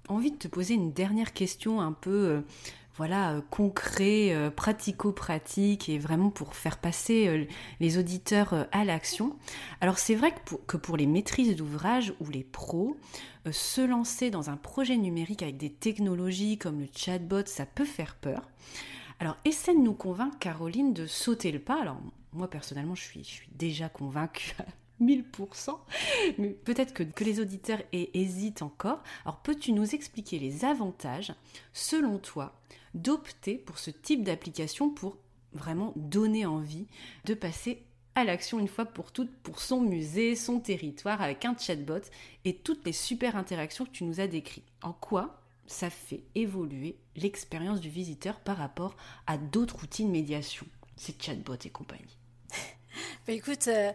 envie 0.09 0.33
de 0.33 0.37
te 0.37 0.49
poser 0.49 0.75
une 0.75 0.93
dernière 0.93 1.33
question 1.33 1.81
un 1.81 1.93
peu 1.93 2.43
voilà, 2.99 3.35
euh, 3.35 3.41
concret, 3.49 4.35
euh, 4.35 4.51
pratico-pratique 4.51 5.89
et 5.89 5.99
vraiment 6.01 6.31
pour 6.31 6.57
faire 6.57 6.79
passer 6.79 7.29
euh, 7.29 7.45
les 7.79 7.97
auditeurs 7.97 8.67
à 8.73 8.85
l'action. 8.85 9.37
Alors 9.81 9.99
c'est 9.99 10.17
vrai 10.17 10.35
que 10.67 10.77
pour, 10.77 10.97
les 10.97 11.07
maîtrises 11.07 11.55
d'ouvrage 11.55 12.13
ou 12.21 12.29
les 12.29 12.43
pros, 12.43 12.97
se 13.51 13.81
lancer 13.81 14.31
dans 14.31 14.51
un 14.51 14.57
projet 14.57 14.97
numérique 14.97 15.43
avec 15.43 15.57
des 15.57 15.71
technologies 15.71 16.59
comme 16.59 16.81
le 16.81 16.89
chatbot, 16.95 17.47
ça 17.47 17.67
peut 17.67 17.85
faire 17.85 18.17
peur. 18.17 18.51
Alors 19.21 19.37
essaie 19.45 19.75
de 19.75 19.81
nous 19.81 19.95
convaincre, 19.95 20.37
Caroline, 20.39 20.93
de 20.93 21.07
sauter 21.07 21.53
le 21.53 21.61
pas. 21.61 21.81
Alors 21.81 22.01
moi 22.33 22.51
personnellement, 22.51 22.97
je 22.97 23.05
suis 23.05 23.49
déjà 23.53 23.89
convaincue 23.89 24.55
1000%, 25.01 25.79
mais 26.39 26.51
peut-être 26.51 26.93
que, 26.93 27.03
que, 27.03 27.25
les 27.25 27.41
auditeurs 27.41 27.83
hésitent 27.93 28.63
encore. 28.63 29.03
Alors 29.25 29.39
peux-tu 29.39 29.73
nous 29.73 29.95
expliquer 29.95 30.39
les 30.39 30.65
avantages, 30.65 31.33
selon 31.73 32.19
toi, 32.19 32.59
d'opter 32.95 33.57
pour 33.57 33.79
ce 33.79 33.91
type 33.91 34.25
d'application 34.25 34.91
pour 34.91 35.17
vraiment 35.53 35.93
donner 35.97 36.47
envie 36.47 36.87
de 37.25 37.35
passer 37.35 37.83
à 38.15 38.25
l'action 38.25 38.59
une 38.59 38.69
fois 38.69 38.85
pour 38.85 39.13
toutes 39.13 39.35
pour 39.43 39.61
son 39.61 39.81
musée, 39.81 40.35
son 40.35 40.59
territoire, 40.59 41.23
avec 41.23 41.45
un 41.45 41.57
chatbot 41.57 42.01
et 42.45 42.57
toutes 42.57 42.85
les 42.85 42.93
super 42.93 43.37
interactions 43.37 43.85
que 43.85 43.91
tu 43.91 44.05
nous 44.05 44.21
as 44.21 44.27
décrites? 44.27 44.67
En 44.83 44.93
quoi 44.93 45.41
ça 45.67 45.91
fait 45.91 46.25
évoluer 46.35 46.97
l'expérience 47.15 47.81
du 47.81 47.91
visiteur 47.91 48.41
par 48.41 48.57
rapport 48.57 48.97
à 49.27 49.39
d'autres 49.39 49.85
outils 49.85 50.05
de 50.05 50.11
médiation, 50.11 50.67
ces 50.97 51.15
chatbots 51.19 51.55
et 51.65 51.71
compagnie? 51.71 52.19
bah, 53.27 53.33
écoute, 53.33 53.69
euh, 53.69 53.93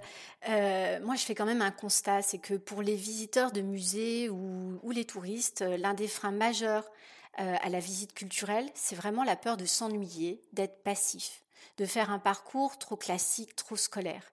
euh, 0.49 0.99
moi 1.01 1.15
je 1.15 1.23
fais 1.23 1.35
quand 1.35 1.45
même 1.45 1.61
un 1.61 1.71
constat, 1.71 2.21
c'est 2.21 2.37
que 2.37 2.55
pour 2.55 2.81
les 2.81 2.95
visiteurs 2.95 3.51
de 3.51 3.61
musées 3.61 4.29
ou, 4.29 4.91
les 4.91 5.05
touristes, 5.05 5.61
euh, 5.61 5.77
l'un 5.77 5.93
des 5.93 6.07
freins 6.07 6.31
majeurs 6.31 6.89
à 7.35 7.67
la 7.69 7.79
visite 7.79 8.13
culturelle, 8.13 8.69
c'est 8.75 8.93
vraiment 8.95 9.23
la 9.23 9.35
peur 9.35 9.57
de 9.57 9.65
s'ennuyer, 9.65 10.39
d'être 10.53 10.83
passif, 10.83 11.41
de 11.77 11.85
faire 11.87 12.11
un 12.11 12.19
parcours 12.19 12.77
trop 12.77 12.95
classique, 12.95 13.55
trop 13.55 13.75
scolaire. 13.75 14.31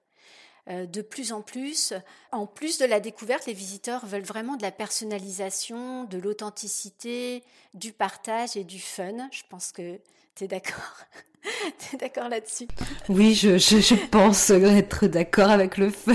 De 0.67 1.01
plus 1.01 1.33
en 1.33 1.41
plus, 1.41 1.95
en 2.31 2.47
plus 2.47 2.77
de 2.77 2.85
la 2.85 3.01
découverte, 3.01 3.47
les 3.47 3.55
visiteurs 3.55 4.05
veulent 4.05 4.21
vraiment 4.21 4.57
de 4.57 4.63
la 4.63 4.71
personnalisation, 4.71 6.05
de 6.05 6.19
l'authenticité, 6.19 7.43
du 7.73 7.95
partage 7.95 8.59
et 8.59 8.65
du 8.65 8.79
fun. 8.79 9.31
Je 9.33 9.45
pense 9.49 9.73
que 9.73 9.99
tu 10.41 10.45
es 10.45 10.49
d'accord? 10.49 10.97
tu 11.79 11.97
es 11.97 11.99
d'accord 11.99 12.31
là-dessus? 12.31 12.67
Oui, 13.11 13.35
je, 13.35 13.59
je, 13.59 13.95
pense 14.07 14.49
être 14.49 15.07
d'accord 15.07 15.51
avec 15.51 15.77
le 15.77 15.91
fun. 15.91 16.15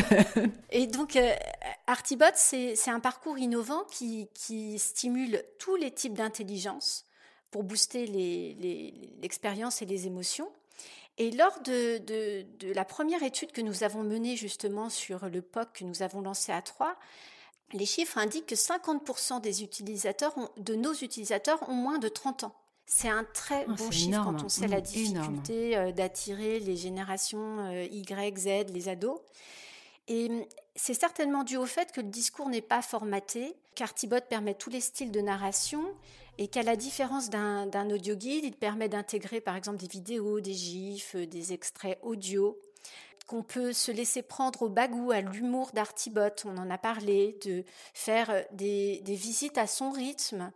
Et 0.71 0.87
donc, 0.87 1.15
euh, 1.15 1.31
Artibot, 1.85 2.25
c'est 2.33 2.75
un 2.87 2.99
parcours 2.99 3.37
innovant 3.37 3.83
qui, 3.91 4.29
qui, 4.33 4.79
stimule 4.79 5.43
tous 5.59 5.75
les 5.75 5.91
types 5.91 6.15
d'intelligence 6.15 7.05
pour 7.51 7.63
booster 7.63 8.07
l'expérience 9.21 9.81
les, 9.81 9.85
et 9.85 9.89
les 9.89 10.07
émotions. 10.07 10.49
Et 11.17 11.29
lors 11.31 11.61
de, 11.61 11.99
de, 11.99 12.45
de, 12.59 12.73
la 12.73 12.83
première 12.83 13.21
étude 13.21 13.51
que 13.51 13.61
nous 13.61 13.83
avons 13.83 14.01
menée 14.01 14.35
justement 14.35 14.89
sur 14.89 15.29
le 15.29 15.41
POC 15.43 15.71
que 15.73 15.83
nous 15.83 16.01
avons 16.01 16.21
lancé 16.21 16.51
à 16.51 16.61
Troyes, 16.63 16.97
les 17.73 17.85
chiffres 17.85 18.17
indiquent 18.17 18.47
que 18.47 18.55
50% 18.55 19.39
des 19.39 19.61
utilisateurs 19.63 20.33
de 20.57 20.75
nos 20.75 20.93
utilisateurs 20.93 21.69
ont 21.69 21.75
moins 21.75 21.99
de 21.99 22.07
30 22.07 22.45
ans. 22.45 22.55
C'est 22.85 23.09
un 23.09 23.23
très 23.23 23.65
ah, 23.67 23.73
bon 23.73 23.91
chiffre 23.91 24.23
quand 24.23 24.43
on 24.43 24.49
sait 24.49 24.67
la 24.67 24.77
mmh, 24.77 24.81
difficulté 24.81 25.77
euh, 25.77 25.91
d'attirer 25.91 26.59
les 26.59 26.75
générations 26.75 27.59
euh, 27.59 27.87
Y, 27.91 28.37
Z, 28.37 28.71
les 28.71 28.89
ados. 28.89 29.19
Et 30.07 30.29
mmh, 30.29 30.45
c'est 30.75 30.93
certainement 30.93 31.43
dû 31.43 31.57
au 31.57 31.65
fait 31.65 31.91
que 31.91 32.01
le 32.01 32.09
discours 32.09 32.47
n'est 32.47 32.61
pas 32.61 32.83
formaté, 32.83 33.55
qu'Artibot 33.73 34.21
permet 34.29 34.53
tous 34.53 34.69
les 34.69 34.81
styles 34.81 35.11
de 35.11 35.21
narration 35.21 35.83
et 36.37 36.47
qu'à 36.47 36.61
la 36.61 36.75
différence 36.75 37.29
d'un 37.29 37.89
audio 37.89 38.15
guide, 38.15 38.43
il 38.43 38.55
permet 38.55 38.89
d'intégrer 38.89 39.41
par 39.41 39.55
exemple 39.55 39.77
des 39.77 39.87
vidéos, 39.87 40.39
des 40.39 40.53
gifs, 40.53 41.15
euh, 41.15 41.25
des 41.25 41.53
extraits 41.53 41.97
audio, 42.03 42.59
qu'on 43.25 43.41
peut 43.41 43.73
se 43.73 43.91
laisser 43.91 44.21
prendre 44.21 44.61
au 44.61 44.69
bagou, 44.69 45.09
à 45.09 45.21
l'humour 45.21 45.71
d'Artibot, 45.73 46.29
on 46.45 46.57
en 46.57 46.69
a 46.69 46.77
parlé, 46.77 47.39
de 47.43 47.63
faire 47.95 48.45
des, 48.51 49.01
des 49.01 49.15
visites 49.15 49.57
à 49.57 49.65
son 49.65 49.89
rythme, 49.89 50.51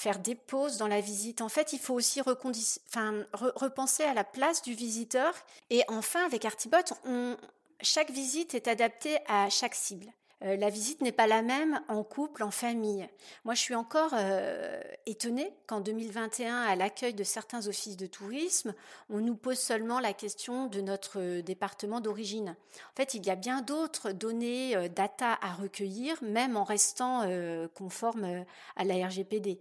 faire 0.00 0.18
des 0.18 0.34
pauses 0.34 0.78
dans 0.78 0.88
la 0.88 1.00
visite. 1.00 1.42
En 1.42 1.50
fait, 1.50 1.74
il 1.74 1.78
faut 1.78 1.94
aussi 1.94 2.20
repenser 2.22 4.02
à 4.04 4.14
la 4.14 4.24
place 4.24 4.62
du 4.62 4.72
visiteur. 4.72 5.34
Et 5.68 5.82
enfin, 5.88 6.24
avec 6.24 6.44
Artibot, 6.46 6.78
on, 7.04 7.36
chaque 7.82 8.10
visite 8.10 8.54
est 8.54 8.66
adaptée 8.66 9.18
à 9.26 9.50
chaque 9.50 9.74
cible. 9.74 10.06
Euh, 10.42 10.56
la 10.56 10.70
visite 10.70 11.02
n'est 11.02 11.12
pas 11.12 11.26
la 11.26 11.42
même 11.42 11.80
en 11.88 12.02
couple, 12.02 12.42
en 12.42 12.50
famille. 12.50 13.06
Moi, 13.44 13.54
je 13.54 13.60
suis 13.60 13.74
encore 13.74 14.12
euh, 14.14 14.80
étonnée 15.06 15.52
qu'en 15.66 15.80
2021, 15.80 16.62
à 16.62 16.76
l'accueil 16.76 17.12
de 17.12 17.24
certains 17.24 17.66
offices 17.66 17.96
de 17.96 18.06
tourisme, 18.06 18.74
on 19.10 19.18
nous 19.18 19.36
pose 19.36 19.58
seulement 19.58 20.00
la 20.00 20.14
question 20.14 20.66
de 20.66 20.80
notre 20.80 21.20
euh, 21.20 21.42
département 21.42 22.00
d'origine. 22.00 22.56
En 22.92 22.96
fait, 22.96 23.14
il 23.14 23.26
y 23.26 23.30
a 23.30 23.36
bien 23.36 23.60
d'autres 23.60 24.12
données, 24.12 24.88
data 24.88 25.38
à 25.42 25.52
recueillir, 25.52 26.16
même 26.22 26.56
en 26.56 26.64
restant 26.64 27.24
conforme 27.74 28.44
à 28.76 28.84
la 28.84 29.06
RGPD. 29.06 29.58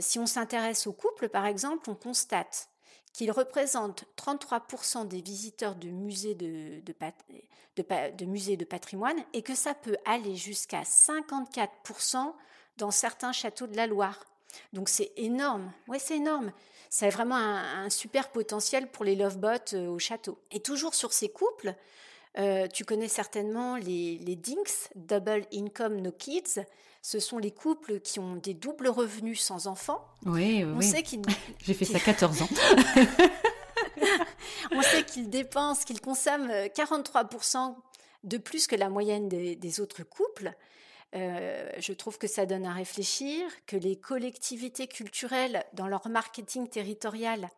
si 0.00 0.18
on 0.18 0.26
s'intéresse 0.26 0.86
au 0.86 0.92
couple, 0.92 1.28
par 1.28 1.46
exemple, 1.46 1.90
on 1.90 1.94
constate 1.94 2.68
qu'il 3.14 3.30
représente 3.30 4.04
33% 4.18 5.08
des 5.08 5.22
visiteurs 5.22 5.76
de 5.76 5.88
musées 5.88 6.34
de, 6.34 6.82
musées 8.26 8.56
de 8.56 8.64
patrimoine 8.64 9.16
et 9.32 9.40
que 9.40 9.54
ça 9.54 9.72
peut 9.72 9.96
aller 10.04 10.36
jusqu'à 10.36 10.82
54% 10.82 12.34
dans 12.76 12.90
certains 12.90 13.32
châteaux 13.32 13.68
de 13.68 13.76
la 13.76 13.86
Loire. 13.86 14.26
Donc 14.72 14.88
c'est 14.88 15.12
énorme. 15.16 15.72
Ouais, 15.88 16.00
c'est 16.00 16.16
énorme. 16.16 16.52
A 17.00 17.08
vraiment 17.08 17.36
un, 17.36 17.88
super 17.88 18.30
potentiel 18.30 18.90
pour 18.90 19.04
les 19.04 19.16
lovebots 19.16 19.76
au 19.76 19.98
château. 19.98 20.38
Et 20.50 20.60
toujours 20.60 20.94
sur 20.94 21.12
ces 21.12 21.28
couples, 21.28 21.74
tu 22.72 22.84
connais 22.84 23.08
certainement 23.08 23.76
les, 23.76 24.18
les 24.18 24.36
DINKS, 24.36 24.90
Double 24.96 25.46
Income 25.52 26.00
No 26.00 26.12
Kids. 26.12 26.64
Ce 27.06 27.20
sont 27.20 27.36
les 27.36 27.50
couples 27.50 28.00
qui 28.00 28.18
ont 28.18 28.36
des 28.36 28.54
doubles 28.54 28.88
revenus 28.88 29.42
sans 29.42 29.66
enfants. 29.66 30.02
Oui, 30.24 30.64
oui. 30.64 30.90
J'ai 31.62 31.74
fait 31.74 31.84
ça 31.84 32.00
14 32.00 32.40
ans. 32.40 32.48
On 34.72 34.80
sait 34.80 35.04
qu'ils 35.04 35.28
dépensent, 35.28 35.84
qu'ils 35.84 36.00
consomment 36.00 36.50
43% 36.50 37.74
de 38.22 38.38
plus 38.38 38.66
que 38.66 38.74
la 38.74 38.88
moyenne 38.88 39.28
des, 39.28 39.80
autres 39.80 40.02
couples. 40.02 40.54
Euh, 41.14 41.68
je 41.76 41.92
trouve 41.92 42.16
que 42.16 42.26
ça 42.26 42.46
donne 42.46 42.64
à 42.64 42.72
réfléchir, 42.72 43.50
que 43.66 43.76
les 43.76 43.96
collectivités 43.96 44.86
culturelles, 44.86 45.62
dans 45.74 45.88
leur 45.88 46.08
marketing 46.08 46.68
territorial, 46.68 47.50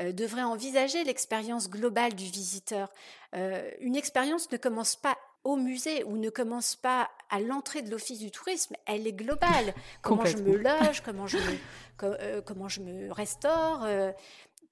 euh, 0.00 0.12
devraient 0.12 0.42
envisager 0.42 1.02
l'expérience 1.04 1.70
globale 1.70 2.14
du 2.14 2.26
visiteur. 2.26 2.92
Euh, 3.34 3.70
une 3.80 3.96
expérience 3.96 4.52
ne 4.52 4.58
commence 4.58 4.96
pas 4.96 5.16
au 5.44 5.56
musée 5.56 6.04
ou 6.04 6.16
ne 6.16 6.30
commence 6.30 6.76
pas 6.76 7.10
à 7.30 7.40
l'entrée 7.40 7.82
de 7.82 7.90
l'office 7.90 8.18
du 8.18 8.30
tourisme, 8.30 8.76
elle 8.86 9.06
est 9.06 9.12
globale. 9.12 9.74
comment 10.02 10.24
je 10.24 10.38
me 10.38 10.56
loge, 10.56 11.00
comment 11.04 11.26
je 11.26 11.38
me, 11.38 12.40
comment 12.40 12.68
je 12.68 12.80
me 12.80 13.12
restaure, 13.12 13.86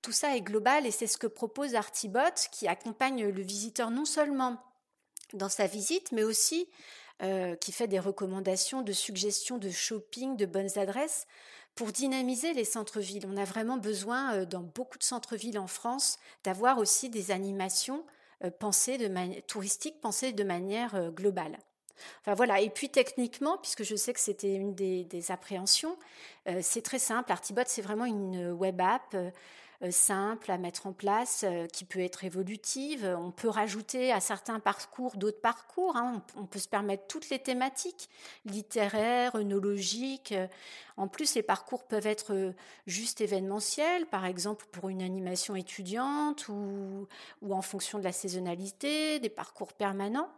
tout 0.02 0.12
ça 0.12 0.36
est 0.36 0.40
global 0.40 0.86
et 0.86 0.90
c'est 0.90 1.06
ce 1.06 1.18
que 1.18 1.26
propose 1.26 1.74
Artibot 1.74 2.48
qui 2.52 2.68
accompagne 2.68 3.28
le 3.28 3.42
visiteur 3.42 3.90
non 3.90 4.04
seulement 4.04 4.58
dans 5.34 5.48
sa 5.48 5.66
visite, 5.66 6.12
mais 6.12 6.22
aussi 6.22 6.68
euh, 7.22 7.54
qui 7.56 7.70
fait 7.72 7.86
des 7.86 7.98
recommandations 7.98 8.82
de 8.82 8.92
suggestions 8.92 9.58
de 9.58 9.68
shopping, 9.68 10.36
de 10.36 10.46
bonnes 10.46 10.78
adresses 10.78 11.26
pour 11.74 11.92
dynamiser 11.92 12.54
les 12.54 12.64
centres-villes. 12.64 13.26
On 13.26 13.36
a 13.36 13.44
vraiment 13.44 13.76
besoin, 13.76 14.34
euh, 14.34 14.44
dans 14.46 14.62
beaucoup 14.62 14.98
de 14.98 15.04
centres-villes 15.04 15.58
en 15.58 15.66
France, 15.66 16.18
d'avoir 16.44 16.78
aussi 16.78 17.10
des 17.10 17.30
animations 17.30 18.04
euh, 18.44 18.50
pensées 18.50 18.98
de 18.98 19.40
touristiques 19.40 20.00
pensées 20.00 20.32
de 20.32 20.44
manière 20.44 21.10
globale. 21.12 21.58
Enfin 22.20 22.34
voilà, 22.34 22.60
et 22.60 22.70
puis 22.70 22.88
techniquement, 22.88 23.58
puisque 23.58 23.82
je 23.82 23.94
sais 23.94 24.12
que 24.12 24.20
c'était 24.20 24.54
une 24.54 24.74
des, 24.74 25.30
appréhensions, 25.30 25.98
c'est 26.62 26.80
très 26.80 26.98
simple. 26.98 27.30
Artibot, 27.30 27.62
c'est 27.66 27.82
vraiment 27.82 28.06
une 28.06 28.52
web 28.52 28.80
app 28.80 29.14
euh, 29.14 29.30
simple 29.88 30.50
à 30.50 30.58
mettre 30.58 30.86
en 30.86 30.92
place, 30.92 31.44
euh, 31.44 31.66
qui 31.66 31.84
peut 31.84 32.00
être 32.00 32.24
évolutive. 32.24 33.04
On 33.18 33.30
peut 33.30 33.48
rajouter 33.48 34.12
à 34.12 34.20
certains 34.20 34.60
parcours 34.60 35.16
d'autres 35.16 35.40
parcours. 35.40 35.96
Hein. 35.96 36.22
On, 36.36 36.44
peut 36.44 36.58
se 36.58 36.68
permettre 36.68 37.06
toutes 37.06 37.30
les 37.30 37.38
thématiques, 37.38 38.10
littéraires, 38.44 39.34
œnologiques. 39.36 40.34
En 40.98 41.08
plus, 41.08 41.34
les 41.34 41.42
parcours 41.42 41.84
peuvent 41.84 42.06
être 42.06 42.52
juste 42.86 43.22
événementiels, 43.22 44.06
par 44.06 44.26
exemple 44.26 44.66
pour 44.70 44.90
une 44.90 45.00
animation 45.00 45.56
étudiante 45.56 46.48
ou, 46.48 47.06
en 47.48 47.62
fonction 47.62 47.98
de 47.98 48.04
la 48.04 48.12
saisonnalité, 48.12 49.18
des 49.18 49.30
parcours 49.30 49.72
permanents. 49.72 50.28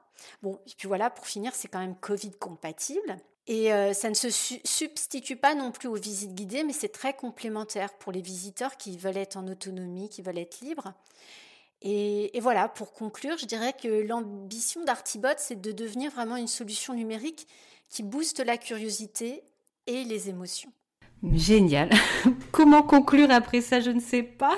Bon, 0.42 0.60
puis 0.78 0.86
voilà, 0.86 1.10
pour 1.10 1.26
finir, 1.26 1.52
c'est 1.54 1.68
quand 1.68 1.80
même 1.80 1.96
Covid 1.96 2.32
compatible. 2.32 3.16
Et 3.48 3.72
euh, 3.72 3.92
ça 3.92 4.08
ne 4.08 4.14
se 4.14 4.30
substitue 4.30 5.36
pas 5.36 5.54
non 5.54 5.72
plus 5.72 5.88
aux 5.88 5.96
visites 5.96 6.34
guidées, 6.34 6.62
mais 6.62 6.72
c'est 6.72 6.88
très 6.88 7.14
complémentaire 7.14 7.92
pour 7.94 8.12
les 8.12 8.22
visiteurs 8.22 8.76
qui 8.76 8.96
veulent 8.96 9.16
être 9.16 9.36
en 9.36 9.48
autonomie, 9.48 10.08
qui 10.08 10.22
veulent 10.22 10.38
être 10.38 10.60
libres. 10.60 10.94
Et, 11.84 12.38
voilà, 12.40 12.68
pour 12.68 12.92
conclure, 12.92 13.36
je 13.38 13.46
dirais 13.46 13.72
que 13.72 13.88
l'ambition 13.88 14.84
d'Artibot, 14.84 15.34
c'est 15.38 15.60
de 15.60 15.72
devenir 15.72 16.12
vraiment 16.12 16.36
une 16.36 16.46
solution 16.46 16.94
numérique 16.94 17.48
qui 17.88 18.04
booste 18.04 18.38
la 18.38 18.56
curiosité 18.56 19.42
et 19.88 20.04
les 20.04 20.28
émotions. 20.28 20.72
Génial. 21.34 21.90
Comment 22.52 22.82
conclure 22.82 23.32
après 23.32 23.60
ça, 23.60 23.80
je 23.80 23.90
ne 23.90 24.00
sais 24.00 24.22
pas. 24.22 24.56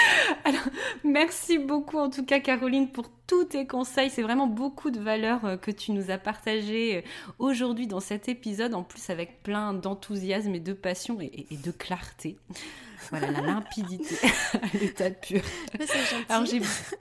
Alors, 0.44 0.66
merci 1.04 1.58
beaucoup 1.58 1.98
en 1.98 2.10
tout 2.10 2.24
cas 2.24 2.40
Caroline 2.40 2.90
pour 2.90 3.08
tous 3.26 3.44
tes 3.44 3.66
conseils. 3.66 4.10
C'est 4.10 4.22
vraiment 4.22 4.46
beaucoup 4.46 4.90
de 4.90 5.00
valeurs 5.00 5.44
euh, 5.44 5.56
que 5.56 5.70
tu 5.70 5.92
nous 5.92 6.10
as 6.10 6.18
partagées 6.18 6.98
euh, 6.98 7.02
aujourd'hui 7.38 7.86
dans 7.86 8.00
cet 8.00 8.28
épisode, 8.28 8.74
en 8.74 8.82
plus 8.82 9.10
avec 9.10 9.42
plein 9.42 9.72
d'enthousiasme 9.72 10.54
et 10.54 10.60
de 10.60 10.72
passion 10.72 11.18
et, 11.20 11.46
de 11.50 11.70
clarté. 11.70 12.36
Voilà, 13.10 13.30
la 13.30 13.42
limpidité 13.42 14.16
à 14.54 14.76
l'état 14.80 15.10
pur. 15.10 15.42
Alors 16.28 16.46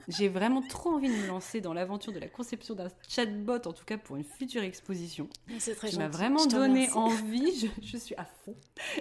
j'ai 0.07 0.27
vraiment 0.27 0.61
trop 0.61 0.91
envie 0.91 1.07
de 1.07 1.13
me 1.13 1.27
lancer 1.27 1.61
dans 1.61 1.73
l'aventure 1.73 2.11
de 2.11 2.19
la 2.19 2.27
conception 2.27 2.75
d'un 2.75 2.89
chatbot, 3.07 3.65
en 3.65 3.73
tout 3.73 3.85
cas 3.85 3.97
pour 3.97 4.17
une 4.17 4.25
future 4.25 4.63
exposition. 4.63 5.29
C'est 5.59 5.75
très 5.75 5.89
Tu 5.89 5.97
m'as 5.97 6.09
vraiment 6.09 6.45
donné 6.45 6.89
envie, 6.91 7.69
je, 7.81 7.97
suis 7.97 8.15
à 8.15 8.25
fond. 8.25 8.55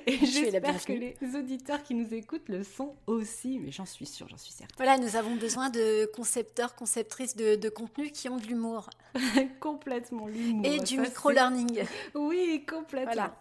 Et 0.06 0.16
j'espère 0.18 0.84
que 0.84 0.92
les 0.92 1.16
auditeurs 1.36 1.82
qui 1.82 1.94
nous 1.94 2.14
écoutent 2.14 2.48
le 2.48 2.62
sont 2.62 2.94
aussi, 3.06 3.58
mais 3.58 3.72
j'en 3.72 3.86
suis 3.86 4.06
sûre, 4.06 4.28
j'en 4.28 4.36
suis 4.36 4.52
certaine. 4.52 4.76
Voilà, 4.76 4.98
nous 4.98 5.16
avons 5.16 5.34
besoin 5.34 5.70
de 5.70 6.08
concepteurs, 6.14 6.76
de, 7.18 7.56
de 7.56 7.68
contenu 7.68 8.10
qui 8.10 8.28
ont 8.28 8.36
de 8.36 8.46
l'humour. 8.46 8.90
complètement 9.60 10.26
l'humour. 10.26 10.66
Et 10.66 10.80
du 10.80 10.98
micro-learning. 10.98 11.84
Oui, 12.14 12.64
complètement. 12.68 13.12
Voilà. 13.12 13.36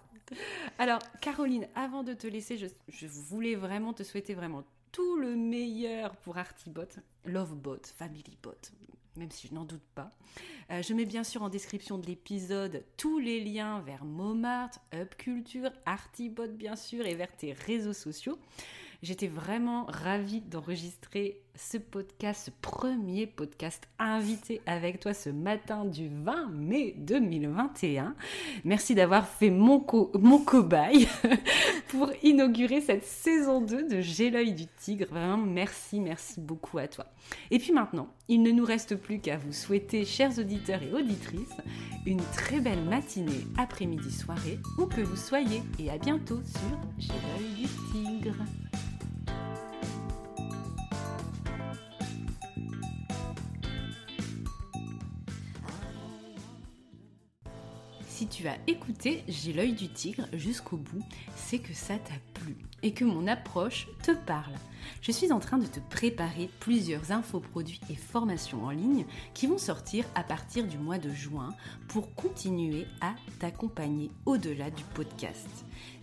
Alors, 0.78 1.00
Caroline, 1.22 1.68
avant 1.76 2.04
de 2.04 2.14
te 2.14 2.28
laisser, 2.28 2.58
je, 2.58 3.08
voulais 3.08 3.56
vraiment 3.56 3.94
te 3.94 4.04
souhaiter 4.04 4.34
vraiment 4.34 4.64
tout 4.92 5.18
le 5.18 5.36
meilleur 5.36 6.16
pour 6.18 6.38
Artibot, 6.38 6.88
Lovebot, 7.26 7.82
Familybot, 7.98 8.56
même 9.16 9.32
si 9.32 9.48
je 9.48 9.54
n'en 9.54 9.66
doute 9.66 9.84
pas. 9.96 10.12
Euh, 10.70 10.82
je 10.82 10.94
mets 10.94 11.06
bien 11.06 11.24
sûr 11.24 11.44
en 11.44 11.50
description 11.50 11.98
de 11.98 12.08
l'épisode 12.08 12.84
tous 12.98 13.20
les 13.20 13.42
liens 13.42 13.82
vers 13.82 14.06
Momart, 14.06 14.72
Upculture, 14.94 15.72
Artibot 15.86 16.48
bien 16.48 16.76
sûr 16.76 17.06
et 17.06 17.16
vers 17.16 17.36
tes 17.36 17.54
réseaux 17.54 17.94
sociaux. 17.94 18.38
J'étais 19.04 19.28
vraiment 19.28 19.86
ravie 19.86 20.42
d'enregistrer 20.42 21.42
ce 21.56 21.80
podcast, 21.80 22.46
ce 22.46 22.52
premier 22.62 23.26
podcast 23.26 23.88
invité 23.98 24.62
avec 24.68 25.00
toi 25.00 25.16
ce 25.16 25.32
matin 25.32 25.86
du 25.86 26.08
20 26.08 26.50
mai 26.52 26.94
2021. 27.00 28.14
Merci 28.64 28.94
d'avoir 28.94 29.28
fait 29.28 29.50
mon, 29.50 29.84
mon 30.14 30.38
cobaye 30.38 31.08
pour 31.88 32.12
inaugurer 32.22 32.80
cette 32.80 33.04
saison 33.04 33.62
2 33.62 33.88
de 33.90 34.02
J'ai 34.02 34.30
l'œil 34.30 34.54
du 34.54 34.68
tigre. 34.68 35.08
Vraiment, 35.10 35.38
merci, 35.38 36.00
merci 36.00 36.40
beaucoup 36.40 36.78
à 36.78 36.88
toi. 36.88 37.08
Et 37.50 37.58
puis 37.58 37.74
maintenant, 37.74 38.08
il 38.28 38.44
ne 38.44 38.52
nous 38.52 38.66
reste 38.66 38.96
plus 38.96 39.20
qu'à 39.20 39.38
vous 39.38 39.52
souhaiter, 39.54 40.06
chers 40.06 40.38
auditeurs 40.38 40.84
et 40.84 40.94
auditrices, 40.94 41.58
une 42.06 42.22
très 42.36 42.60
belle 42.60 42.84
matinée, 42.84 43.48
après-midi, 43.58 44.12
soirée, 44.12 44.60
où 44.78 44.86
que 44.86 45.02
vous 45.02 45.18
soyez. 45.18 45.64
Et 45.80 45.90
à 45.90 45.98
bientôt 45.98 46.40
sur 46.44 46.80
J'ai 47.00 47.08
l'œil 47.10 47.66
du 47.66 47.68
tigre. 47.92 48.46
Si 58.22 58.28
tu 58.28 58.48
as 58.48 58.58
écouté 58.68 59.24
J'ai 59.28 59.52
l'œil 59.52 59.74
du 59.74 59.90
tigre 59.90 60.28
jusqu'au 60.34 60.78
bout, 60.78 61.04
c'est 61.36 61.58
que 61.58 61.74
ça 61.74 61.98
t'a 61.98 62.14
plu 62.36 62.56
et 62.84 62.94
que 62.94 63.04
mon 63.04 63.26
approche 63.26 63.88
te 64.04 64.12
parle. 64.12 64.54
Je 65.02 65.12
suis 65.12 65.32
en 65.32 65.40
train 65.40 65.58
de 65.58 65.66
te 65.66 65.80
préparer 65.80 66.48
plusieurs 66.60 67.12
infoproduits 67.12 67.82
et 67.90 67.96
formations 67.96 68.66
en 68.66 68.70
ligne 68.70 69.06
qui 69.34 69.48
vont 69.48 69.58
sortir 69.58 70.06
à 70.14 70.24
partir 70.24 70.68
du 70.68 70.78
mois 70.78 71.00
de 71.00 71.10
juin 71.10 71.50
pour 71.88 72.14
continuer 72.14 72.86
à 73.02 73.16
t'accompagner 73.40 74.12
au-delà 74.28 74.70
du 74.70 74.84
podcast. 74.94 75.50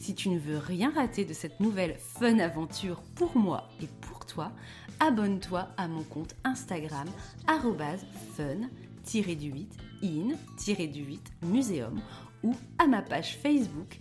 Si 0.00 0.16
tu 0.16 0.28
ne 0.28 0.40
veux 0.40 0.58
rien 0.58 0.90
rater 0.90 1.24
de 1.24 1.34
cette 1.34 1.60
nouvelle 1.60 1.94
fun 2.00 2.40
aventure 2.40 3.00
pour 3.14 3.36
moi 3.36 3.68
et 3.80 3.86
pour 4.00 4.26
toi, 4.26 4.50
abonne-toi 4.98 5.68
à 5.76 5.86
mon 5.86 6.02
compte 6.02 6.34
Instagram 6.42 7.06
fun 7.46 8.68
du 9.12 9.50
8 9.50 9.76
in-du-8 10.02 11.18
muséum 11.46 12.00
ou 12.42 12.54
à 12.78 12.86
ma 12.86 13.02
page 13.02 13.36
Facebook 13.42 13.98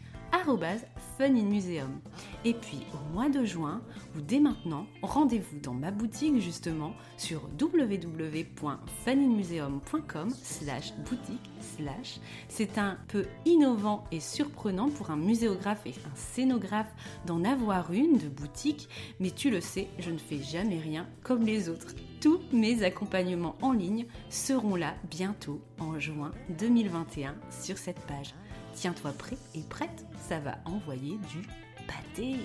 Fun 1.17 1.35
in 1.35 1.43
Museum. 1.43 1.99
Et 2.45 2.53
puis 2.53 2.85
au 2.93 2.99
mois 3.13 3.27
de 3.29 3.43
juin, 3.43 3.81
ou 4.15 4.21
dès 4.21 4.39
maintenant, 4.39 4.85
rendez-vous 5.01 5.59
dans 5.59 5.73
ma 5.73 5.91
boutique 5.91 6.39
justement 6.39 6.93
sur 7.17 7.41
www.funinmuseum.com 7.59 10.29
slash 10.29 10.93
boutique 11.09 11.51
slash. 11.59 12.19
C'est 12.49 12.77
un 12.77 12.99
peu 13.07 13.25
innovant 13.45 14.03
et 14.11 14.19
surprenant 14.19 14.89
pour 14.89 15.09
un 15.11 15.17
muséographe 15.17 15.85
et 15.85 15.95
un 16.05 16.15
scénographe 16.15 16.93
d'en 17.25 17.43
avoir 17.43 17.91
une 17.91 18.17
de 18.17 18.29
boutique, 18.29 18.87
mais 19.19 19.31
tu 19.31 19.49
le 19.49 19.61
sais, 19.61 19.87
je 19.99 20.11
ne 20.11 20.17
fais 20.17 20.43
jamais 20.43 20.79
rien 20.79 21.07
comme 21.23 21.43
les 21.43 21.69
autres. 21.69 21.95
Tous 22.19 22.41
mes 22.51 22.83
accompagnements 22.83 23.55
en 23.61 23.73
ligne 23.73 24.07
seront 24.29 24.75
là 24.75 24.95
bientôt 25.09 25.61
en 25.79 25.99
juin 25.99 26.31
2021 26.57 27.35
sur 27.51 27.77
cette 27.77 27.99
page. 28.01 28.33
Tiens-toi 28.73 29.11
prêt 29.11 29.37
et 29.53 29.61
prête, 29.61 30.05
ça 30.27 30.39
va 30.39 30.57
envoyer 30.65 31.17
du 31.31 31.47
pâté. 31.85 32.37